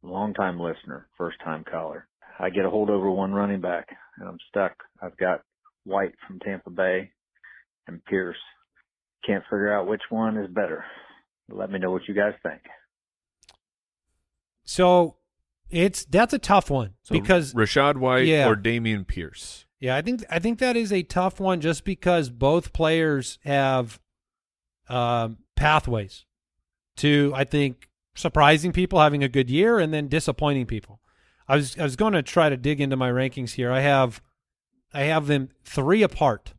[0.03, 2.07] long time listener, first time caller.
[2.37, 4.73] I get a hold over one running back and I'm stuck.
[5.01, 5.41] I've got
[5.85, 7.11] White from Tampa Bay
[7.87, 8.37] and Pierce.
[9.25, 10.85] Can't figure out which one is better.
[11.49, 12.61] Let me know what you guys think.
[14.63, 15.15] So
[15.69, 18.47] it's that's a tough one So because Rachaad White Yeah.
[18.49, 19.65] or Dameon Pierce.
[19.79, 23.99] yeah, I think I think that is a tough one just because both players have
[24.89, 26.25] um, pathways
[26.97, 30.99] to I think surprising people having a good year and then disappointing people.
[31.47, 33.71] I was I was going to try to dig into my rankings here.
[33.71, 34.21] I have
[34.93, 36.53] I have them three apart.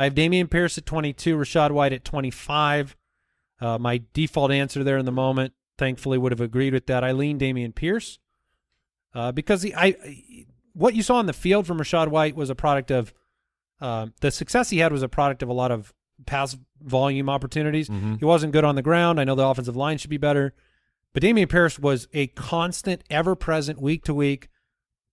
[0.00, 2.96] I have Dameon Pierce at 22, Rachaad White at 25.
[3.60, 7.02] Uh, my default answer there in the moment, thankfully, would have agreed with that.
[7.02, 8.20] I lean Dameon Pierce
[9.14, 9.94] uh, because he, I,
[10.72, 13.12] what you saw on the field from Rachaad White was a product of
[13.80, 15.92] um, the success he had was a product of a lot of
[16.26, 17.88] pass volume opportunities.
[18.18, 19.20] He wasn't good on the ground.
[19.20, 20.54] I know the offensive line should be better,
[21.12, 24.48] but Dameon Pierce was a constant, ever present, week to week.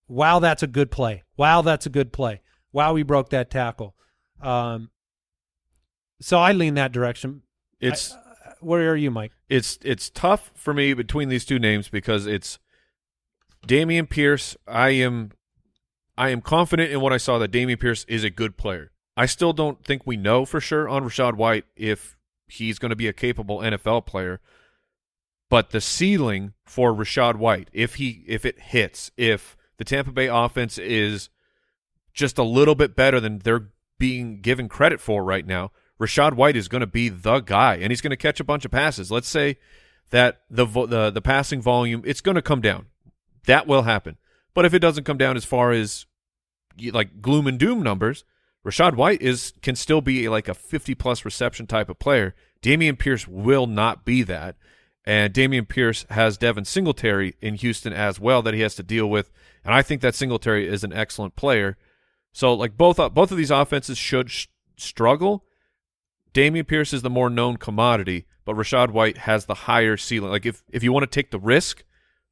[0.07, 1.23] Wow, that's a good play.
[1.37, 2.41] Wow, that's a good play.
[2.71, 3.95] Wow, we broke that tackle.
[4.41, 4.89] Um,
[6.21, 7.41] so I lean that direction.
[7.79, 8.19] It's I-
[8.61, 9.31] where are you, Mike?
[9.47, 12.57] it's it's tough for me between these two names because it's
[13.67, 14.55] Dameon Pierce.
[14.67, 15.31] I am
[16.17, 18.91] I am confident in what I saw that Dameon Pierce is a good player.
[19.17, 22.95] I still don't think we know for sure on Rachaad White if he's going to
[22.95, 24.39] be a capable NFL player.
[25.49, 30.27] But the ceiling for Rachaad White, if he if it hits, if the Tampa Bay
[30.27, 31.29] offense is
[32.13, 36.55] just a little bit better than they're being given credit for right now, Rachaad White
[36.55, 39.11] is going to be the guy, and he's going to catch a bunch of passes.
[39.11, 39.57] Let's say
[40.09, 42.87] that the the the passing volume it's going to come down.
[43.45, 44.17] That will happen.
[44.53, 46.05] But if it doesn't come down as far as
[46.91, 48.23] like gloom and doom numbers,
[48.65, 52.33] Rachaad White is can still be like a 50 plus reception type of player.
[52.61, 54.55] Dameon Pierce will not be that.
[55.05, 59.07] And Dameon Pierce has Devin Singletary in Houston as well that he has to deal
[59.07, 59.31] with.
[59.63, 61.77] And I think that Singletary is an excellent player.
[62.33, 65.45] So like both uh, both of these offenses should sh- struggle.
[66.33, 70.31] Dameon Pierce is the more known commodity, but Rachaad White has the higher ceiling.
[70.31, 71.83] Like if if you want to take the risk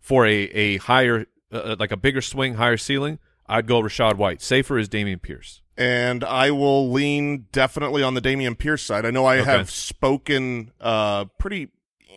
[0.03, 4.41] for a a higher uh, like a bigger swing, higher ceiling, I'd go Rachaad White.
[4.43, 5.61] Safer is Dameon Pierce.
[5.75, 9.05] and I will lean definitely on the Dameon Pierce side.
[9.07, 9.49] I know I Okay.
[9.49, 11.69] have spoken uh, pretty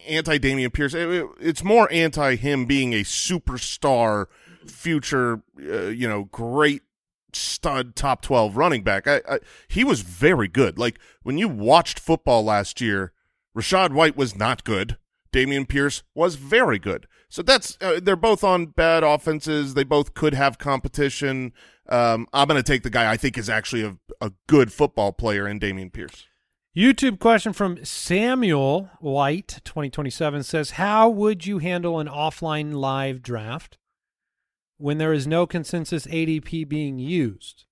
[0.06, 0.92] anti Dameon Pierce.
[0.94, 4.26] It- it- it's more anti him being a superstar,
[4.66, 6.82] future, uh, you know, great
[7.32, 9.06] stud top 12 running back.
[9.06, 10.78] I, I, he was very good.
[10.78, 13.12] Like when you watched football last year,
[13.56, 14.96] Rachaad White was not good.
[15.32, 17.06] Dameon Pierce was very good.
[17.28, 19.74] So that's uh, they're both on bad offenses.
[19.74, 21.52] They both could have competition.
[21.88, 25.12] Um, I'm going to take the guy I think is actually a, a good football
[25.12, 26.24] player in Dameon Pierce.
[26.76, 33.78] YouTube question from Samuel White, 2027 says, How would you handle an offline live draft
[34.76, 37.64] when there is no consensus ADP being used?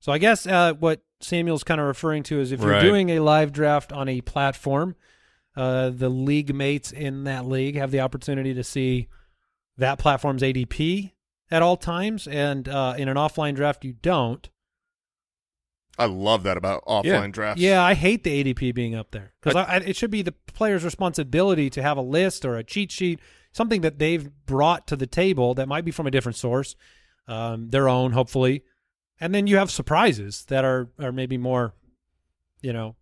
[0.00, 2.82] So I guess uh, what Samuel's kind of referring to is if you're Right.
[2.82, 4.96] doing a live draft on a platform,
[5.56, 9.08] uh, the league mates in that league have the opportunity to see
[9.76, 11.12] that platform's ADP
[11.50, 12.26] at all times.
[12.26, 14.48] And uh, in an offline draft, you don't.
[15.96, 17.26] I love that about offline Yeah.
[17.28, 17.62] drafts.
[17.62, 20.32] Yeah, I hate the ADP being up there because I, I, it should be the
[20.32, 23.20] player's responsibility to have a list or a cheat sheet,
[23.52, 26.74] something that they've brought to the table that might be from a different source,
[27.28, 28.64] um, their own, hopefully,
[29.20, 31.74] and then you have surprises that are are maybe more,
[32.60, 32.96] you know,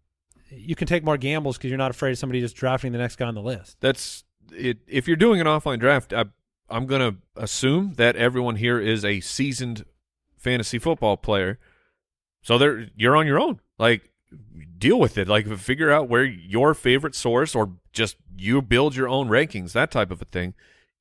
[0.55, 3.17] you can take more gambles because you're not afraid of somebody just drafting the next
[3.17, 3.77] guy on the list.
[3.81, 4.79] That's it.
[4.87, 6.27] If you're doing an offline draft, I,
[6.69, 9.85] I'm going to assume that everyone here is a seasoned
[10.37, 11.59] fantasy football player.
[12.43, 13.61] So they're you're on your own.
[13.79, 14.11] Like
[14.79, 15.29] deal with it.
[15.29, 19.91] Like figure out where your favorite source or just you build your own rankings, that
[19.91, 20.55] type of a thing.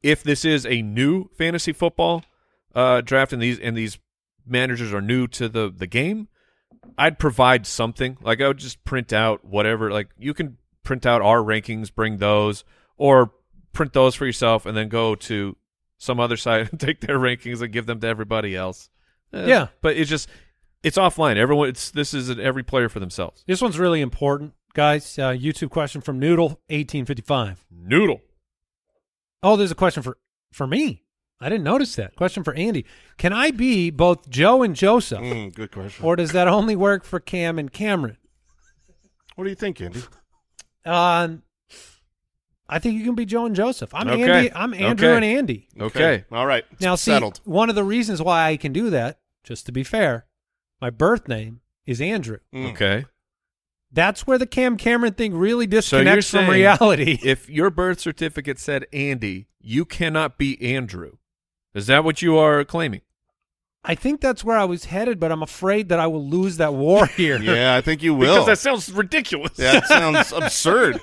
[0.03, 2.23] If this is a new fantasy football
[2.75, 3.99] uh, draft and these and these
[4.45, 6.27] managers are new to the the game,
[6.97, 8.17] I'd provide something.
[8.21, 9.91] Like I would just print out whatever.
[9.91, 12.63] Like you can print out our rankings, bring those,
[12.97, 13.31] or
[13.73, 15.55] print those for yourself, and then go to
[15.97, 18.89] some other site and take their rankings and give them to everybody else.
[19.33, 19.67] Eh, Yeah.
[19.81, 20.27] but it's just
[20.83, 21.37] it's offline.
[21.37, 23.43] Everyone, it's this is every player for themselves.
[23.47, 25.17] This one's really important, guys.
[25.19, 27.63] Uh, YouTube question from Noodle eighteen fifty five.
[27.71, 28.21] Noodle.
[29.43, 30.17] Oh, there's a question for
[30.51, 31.03] for me.
[31.41, 32.15] I didn't notice that.
[32.15, 32.85] Question for Andy.
[33.17, 36.05] Can I be both Joe and Joseph, Mm, good question.
[36.05, 38.17] or does that only work for Cam and Cameron?
[39.35, 40.01] what do you think, Andy?
[40.85, 41.41] Um,
[42.69, 43.93] I think you can be Joe and Joseph.
[43.93, 44.29] I'm Okay.
[44.29, 44.53] Andy.
[44.53, 45.15] I'm Andrew Okay.
[45.15, 45.67] and Andy.
[45.79, 46.25] Okay.
[46.31, 46.63] All right.
[46.71, 47.41] It's Now, see, settled.
[47.43, 50.25] one of the reasons why I can do that, just to be fair,
[50.79, 52.37] my birth name is Andrew.
[52.53, 52.71] Mm.
[52.71, 53.05] Okay.
[53.91, 57.19] That's where the Cam Cameron thing really So disconnects from reality.
[57.23, 61.13] if your birth certificate said Andy, you cannot be Andrew.
[61.73, 63.01] Is that what you are claiming?
[63.83, 66.73] I think that's where I was headed, but I'm afraid that I will lose that
[66.73, 67.41] war here.
[67.41, 68.33] Yeah, I think you will.
[68.33, 69.53] Because that sounds ridiculous.
[69.57, 71.01] Yeah, that sounds absurd.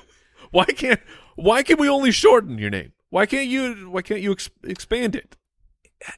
[0.50, 1.00] why can't
[1.36, 2.92] why can we only shorten your name?
[3.10, 5.36] Why can't you why can't you ex- expand it?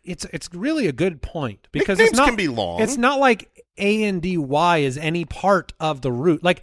[0.05, 2.82] it's it's really a good point because Nicknames it's not can be long.
[2.82, 6.44] It's not like A and D Y is any part of the root.
[6.44, 6.61] Like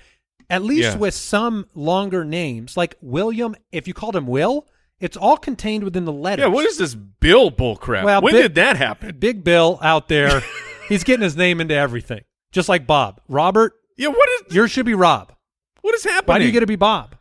[0.51, 0.97] at least Yeah.
[0.97, 4.67] with some longer names, like William, if you called him Will,
[5.00, 6.43] it's all contained within the letters.
[6.43, 8.04] Yeah, what is this Bill bullcrap?
[8.04, 9.18] Well, when Bi- did that happen?
[9.18, 10.41] Big Bill out there?
[10.89, 12.22] he's getting his name into everything,
[12.52, 13.22] just like Bob.
[13.28, 15.34] Robert, Yeah, what is Yours should be Rob.
[15.82, 16.26] what is happening?
[16.28, 17.16] Why do you get to be Bob?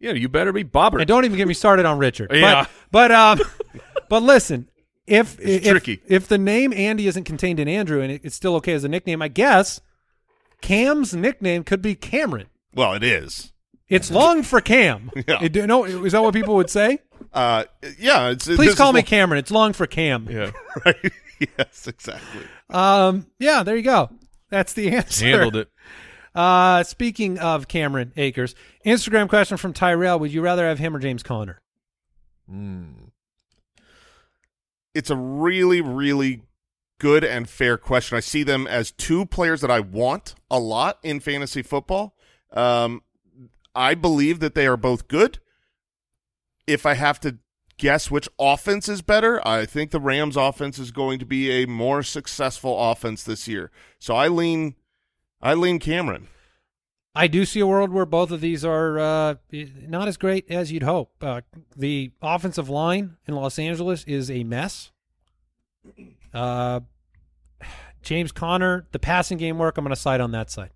[0.00, 0.98] Yeah, you better be Bobber.
[0.98, 2.30] And don't even get me started on Richard.
[2.34, 2.66] Yeah.
[2.90, 3.40] But, but um,
[4.08, 4.68] but listen,
[5.06, 6.00] if It's if, tricky.
[6.08, 9.20] if the name Andy isn't contained in Andrew and it's still okay as a nickname,
[9.20, 9.80] I guess
[10.62, 12.46] Cam's nickname could be Cameron.
[12.74, 13.52] Well, it is.
[13.88, 15.10] It's long for Cam.
[15.28, 15.42] Yeah.
[15.42, 17.00] It- no, is that what people would say?
[17.32, 17.64] Uh,
[17.98, 18.30] yeah.
[18.30, 19.38] It's, Please call me what- Cameron.
[19.38, 20.26] It's long for Cam.
[20.30, 20.50] Yeah,
[20.84, 21.12] Right.
[21.58, 22.42] yes, exactly.
[22.68, 24.10] Um, yeah, there you go.
[24.50, 25.24] That's the answer.
[25.26, 25.68] handled it.
[26.32, 28.54] Uh, speaking of Cameron Akers,
[28.86, 31.60] Instagram question from Tyrell: Would you rather have him or James Conner?
[32.48, 33.10] Mm.
[34.94, 36.42] It's a really, really
[37.00, 38.16] good and fair question.
[38.16, 42.14] I see them as two players that I want a lot in fantasy football.
[42.52, 43.02] Um,
[43.74, 45.40] I believe that they are both good.
[46.70, 47.38] If I have to
[47.78, 51.66] guess which offense is better, I think the Rams offense is going to be a
[51.66, 53.70] more successful offense this year.
[53.98, 54.74] So I lean
[55.42, 56.28] I lean Cameron.
[57.14, 60.70] I do see a world where both of these are uh, not as great as
[60.70, 61.12] you'd hope.
[61.20, 61.40] Uh,
[61.76, 64.92] the offensive line in Los Angeles is a mess.
[66.32, 66.80] Uh,
[68.02, 70.70] James Conner, the passing game work, I'm going to side on that side.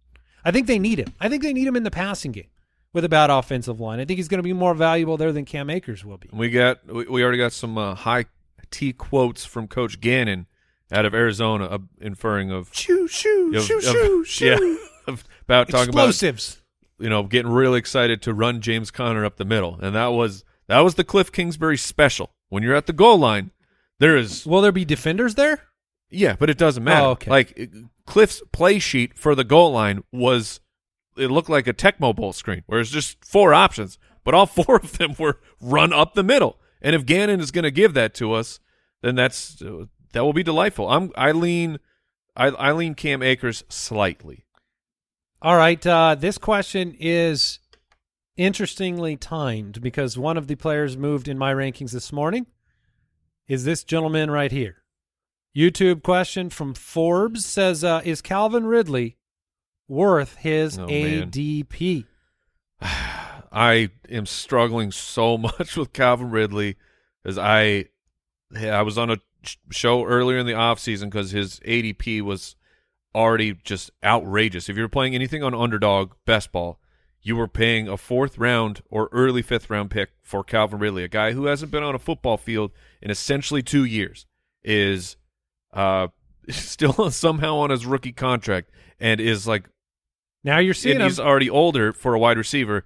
[0.45, 1.14] I think they need him.
[1.20, 2.49] I think they need him in the passing game
[2.95, 4.01] with a bad offensive line.
[4.01, 6.30] I think he's going to be more valuable there than Cam Akers will be.
[6.32, 8.24] We got we, we already got some uh, high
[8.70, 10.47] T quotes from Coach Gannon
[10.90, 14.78] out of Arizona, uh, inferring of Shoo, shoo, of- shoo, of- shoo, shoo.
[15.07, 15.16] yeah,
[15.47, 16.62] about talking about Explosives.
[16.99, 20.45] you know getting really excited to run James Conner up the middle, and that was
[20.68, 22.30] that was the Cliff Kingsbury special.
[22.49, 23.51] When you're at the goal line,
[23.99, 25.62] there is Will there be defenders there?
[26.11, 27.07] yeah, but it doesn't matter.
[27.07, 27.30] Oh, okay.
[27.30, 27.70] Like
[28.07, 30.61] Cliff's play sheet for the goal line was
[31.17, 34.77] it looked like a Tecmo Bowl screen, where it's just four options, but all four
[34.77, 36.59] of them were run up the middle.
[36.83, 38.61] And if Gannon is going to give that to us,
[39.03, 39.62] then that's
[40.12, 40.89] that will be delightful.
[40.89, 41.79] I'm I lean
[42.37, 44.45] I, I lean Cam Akers slightly.
[45.41, 45.85] All right.
[45.87, 47.59] Uh, this question is
[48.37, 52.47] interestingly timed because one of the players moved in my rankings this morning
[53.47, 54.79] is this gentleman right here.
[55.57, 59.17] YouTube question from Forbes says, uh, "Is Calvin Ridley
[59.89, 60.87] worth his Oh.
[60.87, 62.07] ADP?"
[62.80, 66.76] I am struggling so much with Calvin Ridley
[67.24, 67.87] as I
[68.57, 69.18] I was on a
[69.70, 72.57] show earlier in the offseason because his ADP was
[73.14, 74.68] already just outrageous.
[74.68, 76.80] If you're playing anything on underdog best ball,
[77.22, 81.09] you were paying a fourth round or early fifth round pick for Calvin Ridley, a
[81.09, 84.26] guy who hasn't been on a football field in essentially two years,
[84.62, 85.16] is
[85.72, 86.09] uh
[86.49, 89.68] still somehow on his rookie contract and is like
[90.45, 92.84] Now you're seeing he's already older for a wide receiver.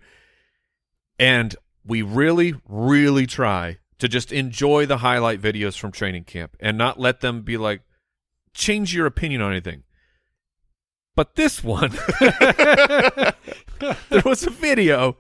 [1.19, 6.79] And we really, really try to just enjoy the highlight videos from training camp and
[6.79, 7.83] not let them be like,
[8.55, 9.83] change your opinion on anything.
[11.17, 13.35] But this one, there
[14.25, 15.17] was a video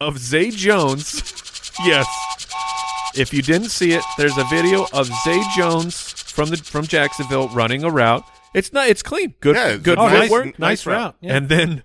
[0.00, 1.72] of Zay Jones.
[1.84, 2.06] Yes.
[3.16, 7.48] If you didn't see it, there's a video of Zay Jones from the from Jacksonville
[7.48, 8.22] running a route.
[8.54, 8.88] It's not.
[8.88, 9.34] It's clean.
[9.40, 9.56] Good.
[9.56, 10.46] Yeah, it's good a oh, nice, footwork.
[10.46, 10.96] nice nice route.
[10.96, 11.16] route.
[11.20, 11.36] Yeah.
[11.36, 11.82] And then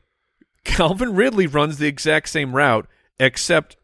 [0.63, 2.87] Calvin Ridley runs the exact same route,
[3.19, 3.77] except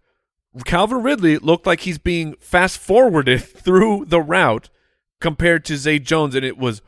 [0.65, 4.69] Calvin Ridley looked like he's being fast forwarded through the route
[5.19, 6.81] compared to Zay Jones, and it was,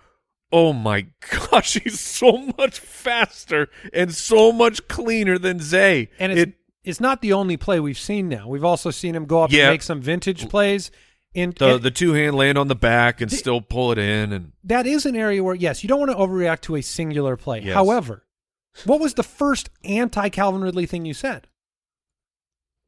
[0.51, 1.05] oh my
[1.51, 6.09] gosh, he's so much faster and so much cleaner than Zay.
[6.19, 8.47] And it's, it, it's not the only play we've seen now.
[8.47, 9.65] We've also seen him go up Yeah.
[9.65, 10.89] and make some vintage plays.
[11.33, 14.31] In, the and the two hand land on the back and still pull it in,
[14.31, 17.35] and that is an area where, yes, you don't want to overreact to a singular
[17.37, 17.61] play.
[17.61, 17.73] Yes.
[17.73, 18.23] However,
[18.85, 21.47] what was the first anti Calvin Ridley thing you said?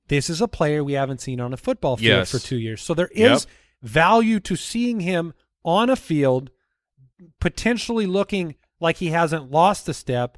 [0.07, 2.31] This is a player we haven't seen on a football field Yes.
[2.31, 2.81] for two years.
[2.83, 3.51] So there is Yep.
[3.81, 5.33] value to seeing him
[5.63, 6.51] on a field,
[7.39, 10.37] potentially looking like he hasn't lost a step.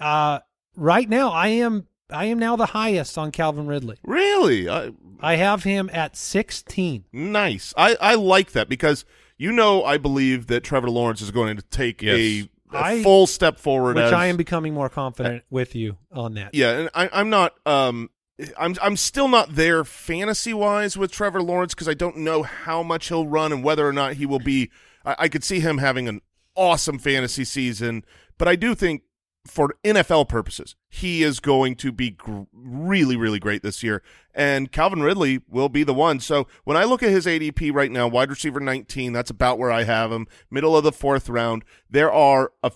[0.00, 0.38] Uh,
[0.74, 3.96] right now, I am I am now the highest on Calvin Ridley.
[4.04, 4.68] Really?
[4.68, 4.90] I,
[5.20, 7.04] I have him at 16.
[7.12, 7.72] nice.
[7.76, 9.04] I, I like that because
[9.38, 12.16] you know I believe that Trevor Lawrence is going to take Yes.
[12.16, 13.96] a, a I- full step forward.
[13.96, 16.54] which as, I am becoming more confident with you on that.
[16.54, 17.54] Yeah, and I, I'm not.
[17.66, 18.10] Um,
[18.58, 22.82] I'm I'm still not there fantasy wise with Trevor Lawrence because I don't know how
[22.82, 24.70] much he'll run and whether or not he will be.
[25.04, 26.20] I, I could see him having an
[26.56, 28.04] awesome fantasy season,
[28.36, 29.02] but I do think
[29.46, 34.02] for NFL purposes, he is going to be gr- really, really great this year.
[34.34, 36.20] And Calvin Ridley will be the one.
[36.20, 39.70] So when I look at his ADP right now, wide receiver 19, that's about where
[39.70, 41.64] I have him, middle of the fourth round.
[41.90, 42.72] There are a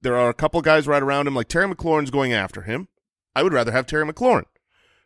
[0.00, 2.88] there are a couple guys right around him, like Terry McLaurin's going after him.
[3.34, 4.44] I would rather have Terry McLaurin.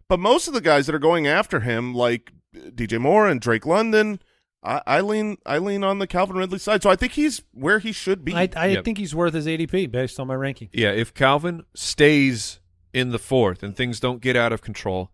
[0.09, 3.65] But most of the guys that are going after him, like DJ Moore and Drake
[3.65, 4.21] London,
[4.63, 6.83] I, I lean I lean on the Calvin Ridley side.
[6.83, 8.35] So I think he's where he should be.
[8.35, 8.85] I, I Yep.
[8.85, 10.69] think he's worth his ADP based on my ranking.
[10.73, 12.61] Yeah, if Calvin stays
[12.93, 15.11] in the fourth and things don't get out of control,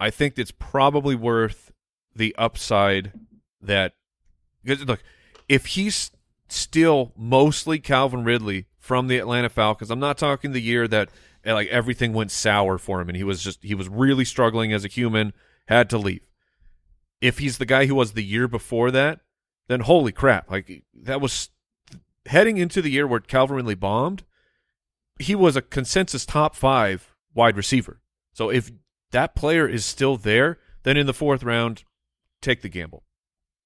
[0.00, 1.72] I think it's probably worth
[2.14, 3.12] the upside
[3.60, 3.94] that.
[4.64, 5.02] Because look,
[5.48, 6.10] if he's
[6.48, 11.10] still mostly Calvin Ridley from the Atlanta Falcons, I'm not talking the year that
[11.44, 14.84] like everything went sour for him and he was just he was really struggling as
[14.84, 15.32] a human,
[15.66, 16.22] had to leave.
[17.20, 19.20] If he's the guy who was the year before that,
[19.66, 20.50] then holy crap!
[20.50, 21.50] Like that was
[22.26, 24.24] heading into the year where Calvin Ridley bombed
[25.18, 28.00] he was a consensus top five wide receiver.
[28.32, 28.70] So if
[29.10, 31.84] that player is still there, then in the fourth round,
[32.40, 33.04] take the gamble.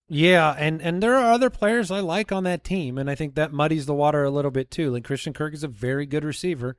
[0.09, 3.35] Yeah, and and there are other players I like on that team, and I think
[3.35, 4.91] that muddies the water a little bit too.
[4.91, 6.77] Like Christian Kirk is a very good receiver.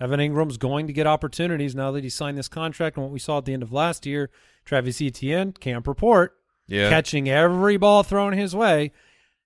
[0.00, 2.96] Evan Engram's going to get opportunities now that he signed this contract.
[2.96, 4.28] And what we saw at the end of last year,
[4.64, 6.36] Travis Etienne, camp report,
[6.66, 6.88] Yeah.
[6.90, 8.92] catching every ball thrown his way.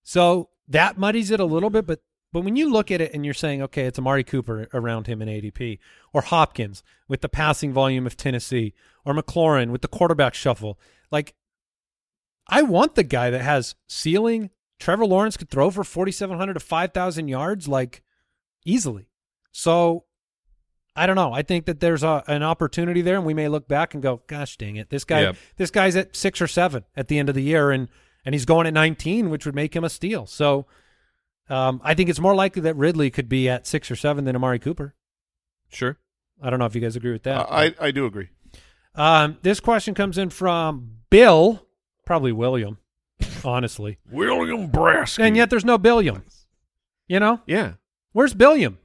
[0.02, 2.00] So that muddies it a little bit, but
[2.30, 5.22] but when you look at it and you're saying, okay, it's Amari Cooper around him
[5.22, 5.78] in ADP,
[6.12, 8.74] or Hopkins with the passing volume of Tennessee,
[9.06, 10.78] or McLaurin with the quarterback shuffle,
[11.10, 11.34] like
[12.46, 14.50] I want the guy that has ceiling.
[14.78, 18.02] Trevor Lawrence could throw for 4,700 to 5,000 yards, like
[18.64, 19.08] easily.
[19.50, 20.04] So
[20.98, 21.32] I don't know.
[21.32, 24.22] I think that there's a, an opportunity there, and we may look back and go,
[24.26, 24.90] "Gosh, dang it!
[24.90, 25.32] This guy, Yeah.
[25.56, 27.88] this guy's at six or seven at the end of the year, and
[28.24, 30.66] and he's going at 19, which would make him a steal." So
[31.48, 34.36] um, I think it's more likely that Ridley could be at six or seven than
[34.36, 34.94] Amari Cooper.
[35.68, 35.98] Sure.
[36.42, 37.46] I don't know if you guys agree with that.
[37.50, 38.28] I I do agree.
[38.94, 41.66] um, this question comes in from Bill,
[42.06, 42.78] probably William,
[43.44, 45.18] honestly, William Brask.
[45.18, 46.22] and yet there's no Billiam.
[47.06, 47.72] You know, yeah.
[48.12, 48.78] where's Billiam?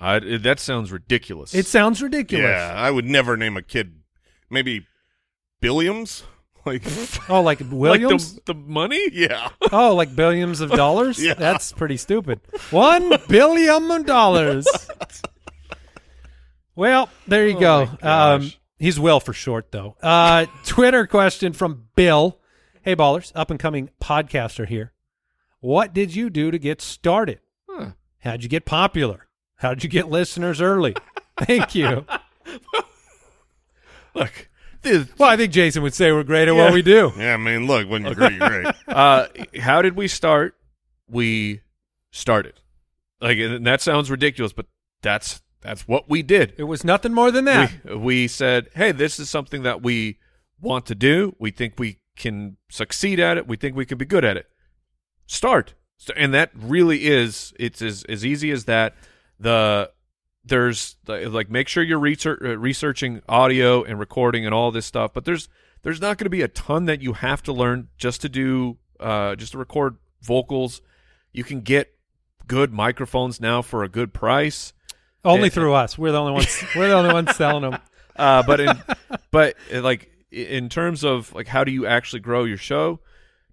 [0.00, 1.54] I, that sounds ridiculous.
[1.54, 2.44] It sounds ridiculous.
[2.44, 4.00] Yeah, I would never name a kid.
[4.50, 4.86] Maybe
[5.62, 6.22] Billiams.
[6.66, 6.82] Like
[7.30, 8.34] Oh, like like Williams?
[8.34, 9.00] the, the money?
[9.12, 9.48] yeah.
[9.72, 11.22] Oh, like billions of dollars?
[11.22, 11.32] Yeah.
[11.34, 12.40] That's pretty stupid.
[12.70, 14.66] One billion dollars.
[16.74, 17.88] well, there you go.
[18.02, 19.96] Um, he's Will for short, though.
[20.02, 22.38] Uh, Twitter question from Bill.
[22.82, 24.92] Hey, ballers, up and coming podcaster here.
[25.60, 27.40] What did you do to get started?
[27.68, 27.92] Huh.
[28.18, 29.27] How'd you get popular?
[29.58, 30.94] How'd you get listeners early?
[31.40, 32.04] Thank you.
[34.14, 34.48] Look,
[34.82, 37.12] the, Well, I think Jason would say we're great at what we do.
[37.16, 38.66] Yeah, I mean, look, when you're great, you're great.
[38.88, 39.26] uh,
[39.60, 40.54] how did we start?
[41.08, 41.60] We
[42.10, 42.54] started.
[43.20, 44.66] Like, and that sounds ridiculous, but
[45.02, 46.54] that's that's what we did.
[46.56, 47.72] It was nothing more than that.
[47.84, 50.18] We, we said, hey, this is something that we
[50.60, 51.34] want to do.
[51.38, 53.46] We think we can succeed at it.
[53.48, 54.46] We think we can be good at it.
[55.26, 55.74] Start.
[55.96, 58.94] So- And that really is, it's as, as easy as that.
[59.38, 59.90] The
[60.44, 65.12] there's like make sure you're research, uh, researching audio and recording and all this stuff,
[65.12, 65.48] but there's
[65.82, 68.78] there's not going to be a ton that you have to learn just to do
[68.98, 70.80] uh, just to record vocals.
[71.32, 71.94] You can get
[72.46, 74.72] good microphones now for a good price.
[75.24, 75.98] Only Eh, through us.
[75.98, 76.64] We're the only ones.
[76.74, 77.80] We're the only ones selling them.
[78.16, 78.82] uh, but in
[79.30, 83.00] but uh, like in terms of like how do you actually grow your show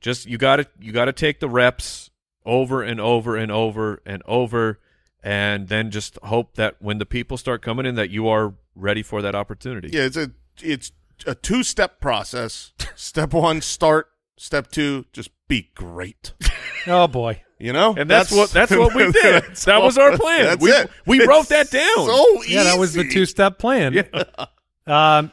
[0.02, 2.10] just you got to you got to take the reps
[2.46, 4.80] over and over and over and over
[5.26, 9.02] and then just hope that when the people start coming in that you are ready
[9.02, 10.92] for that opportunity Yeah, it's a it's
[11.26, 12.72] a two step process.
[12.96, 14.08] Step one, start.
[14.38, 16.34] Step two, just be great.
[16.88, 17.42] Oh boy.
[17.58, 20.70] You know, and that's, what that's what we did that was our plan That's we,
[20.70, 20.88] it.
[21.08, 21.96] we It's wrote that down.
[21.96, 23.94] So Yeah, that was the two step plan.
[23.94, 24.04] Yeah.
[24.86, 25.32] Um,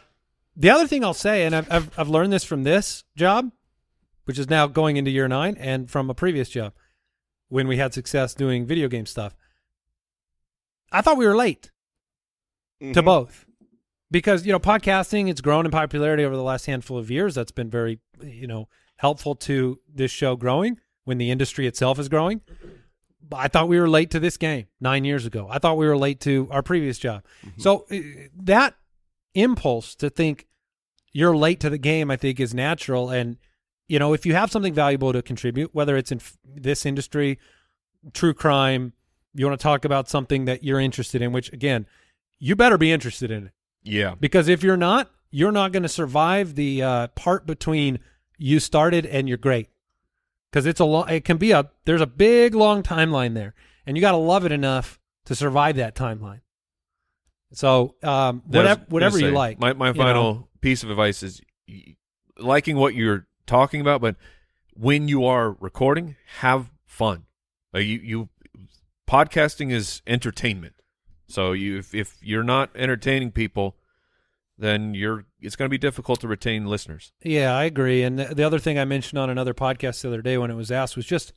[0.57, 3.51] the other thing I'll say, and I've, I've I've learned this from this job,
[4.24, 6.72] which is now going into year nine, and from a previous job
[7.49, 9.34] when we had success doing video game stuff.
[10.93, 11.70] I thought we were late
[12.80, 13.05] to Mhm.
[13.05, 13.47] both.
[14.11, 17.34] Because you know podcasting it's grown in popularity over the last handful of years.
[17.34, 22.09] That's been very you know helpful to this show growing when the industry itself is
[22.09, 22.43] growing.
[23.26, 25.49] But i thought we were late to this game nine years ago.
[25.51, 27.24] I thought we were late to our previous job.
[27.57, 27.97] So uh,
[28.43, 28.74] that
[29.34, 30.47] impulse to think
[31.14, 33.09] you're late to the game i think is natural.
[33.09, 33.38] And
[33.88, 37.38] you know if you have something valuable to contribute whether it's in f- this industry
[38.12, 38.93] true crime
[39.34, 41.86] you want to talk about something that you're interested in which again
[42.38, 43.52] you better be interested in it
[43.82, 47.98] yeah because if you're not, you're not going to survive the uh, part between
[48.38, 49.68] you started and you're great.
[50.50, 53.54] Because it's a long, it can be a there's a big long timeline there,
[53.86, 56.40] and you got to love it enough to survive that timeline.
[57.54, 59.58] So um, whatever whatever gonna you like.
[59.58, 60.48] my my final know.
[60.60, 61.40] piece of advice is
[62.38, 64.16] liking what you're talking about but
[64.74, 67.24] when you are recording have fun
[67.72, 68.28] like you you
[69.09, 70.74] podcasting is entertainment
[71.28, 73.76] so you if, if you're not entertaining people
[74.59, 77.12] then you're it's going to be difficult to retain listeners.
[77.22, 78.03] Yeah, I agree.
[78.03, 80.55] And the, the other thing I mentioned on another podcast the other day when it
[80.55, 81.32] was asked was just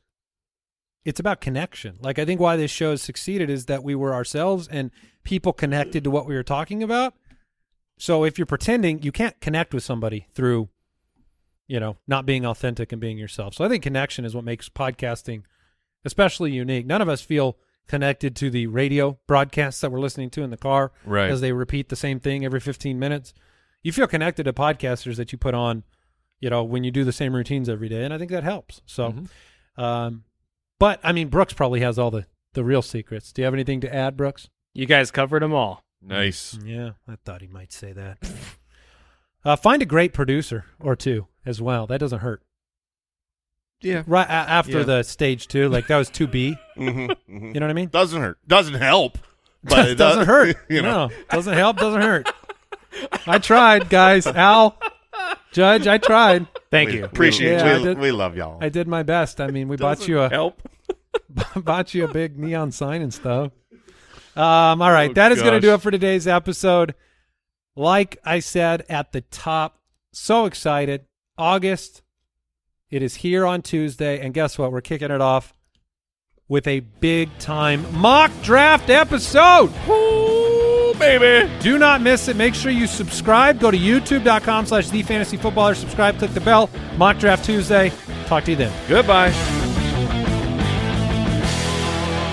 [1.03, 1.97] it's about connection.
[2.01, 4.91] Like I think why this show has succeeded is that we were ourselves and
[5.23, 7.13] people connected to what we were talking about.
[7.97, 10.69] So if you're pretending, you can't connect with somebody through
[11.67, 13.55] you know, not being authentic and being yourself.
[13.55, 15.45] So I think connection is what makes podcasting
[16.05, 16.85] especially unique.
[16.85, 20.57] None of us feel connected to the radio broadcasts that we're listening to in the
[20.57, 21.29] car Right.
[21.29, 23.33] as they repeat the same thing every 15 minutes.
[23.83, 25.83] You feel connected to podcasters that you put on,
[26.39, 28.81] you know, when you do the same routines every day, and I think that helps.
[28.87, 29.29] So, Mhm.
[29.83, 30.23] um,
[30.79, 33.33] but I mean, Brooks probably has all the the real secrets.
[33.33, 34.49] Do you have anything to add, Brooks?
[34.73, 35.83] You guys covered them all.
[36.01, 36.57] Nice.
[36.63, 38.17] Yeah, I thought he might say that.
[39.43, 41.85] uh, find a great producer or two as well.
[41.85, 42.41] That doesn't hurt.
[43.81, 44.03] Yeah.
[44.07, 44.83] Right a- after Yeah.
[44.83, 46.57] the stage two, like that was two B.
[46.77, 47.53] Mhm, mhm.
[47.53, 47.89] You know what I mean?
[47.89, 48.37] Doesn't hurt.
[48.47, 49.17] Doesn't help.
[49.63, 50.57] But it doesn't hurt.
[50.69, 51.07] You know.
[51.07, 51.77] No, doesn't help.
[51.77, 52.29] Doesn't hurt.
[53.27, 54.25] I tried, guys.
[54.27, 54.77] Al,
[55.51, 56.47] Judge, I tried.
[56.71, 57.05] Thank We you.
[57.05, 58.57] Appreciate Yeah, I we, did- we love y'all.
[58.61, 59.39] I did my best.
[59.41, 60.61] I mean, we bought you a help.
[61.55, 63.51] bought you a big neon sign and stuff.
[64.35, 65.79] Um, all right, Oh, that is going to do gosh.
[65.79, 66.93] it for today's episode.
[67.77, 69.79] Like I said at the top,
[70.11, 71.05] so excited.
[71.37, 72.01] August,
[72.95, 74.71] it is here on Tuesday, and guess what?
[74.71, 75.53] We're kicking it off
[76.47, 79.69] with a big time mock draft episode.
[79.89, 81.51] Ooh, baby.
[81.61, 82.37] Do not miss it.
[82.37, 83.59] Make sure you subscribe.
[83.59, 85.75] Go to youtube.com slash the fantasy footballer.
[85.75, 86.69] Subscribe, click the bell.
[86.97, 87.91] Mock draft Tuesday.
[88.27, 88.73] Talk to you then.
[88.87, 89.31] Goodbye.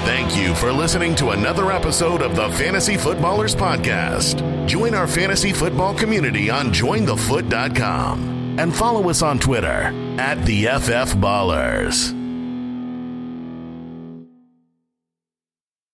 [0.05, 4.67] Thank you for listening to another episode of the Fantasy Footballers Podcast.
[4.67, 11.15] Join our fantasy football community on jointhefoot.com and follow us on Twitter at the FF
[11.17, 12.22] Ballers.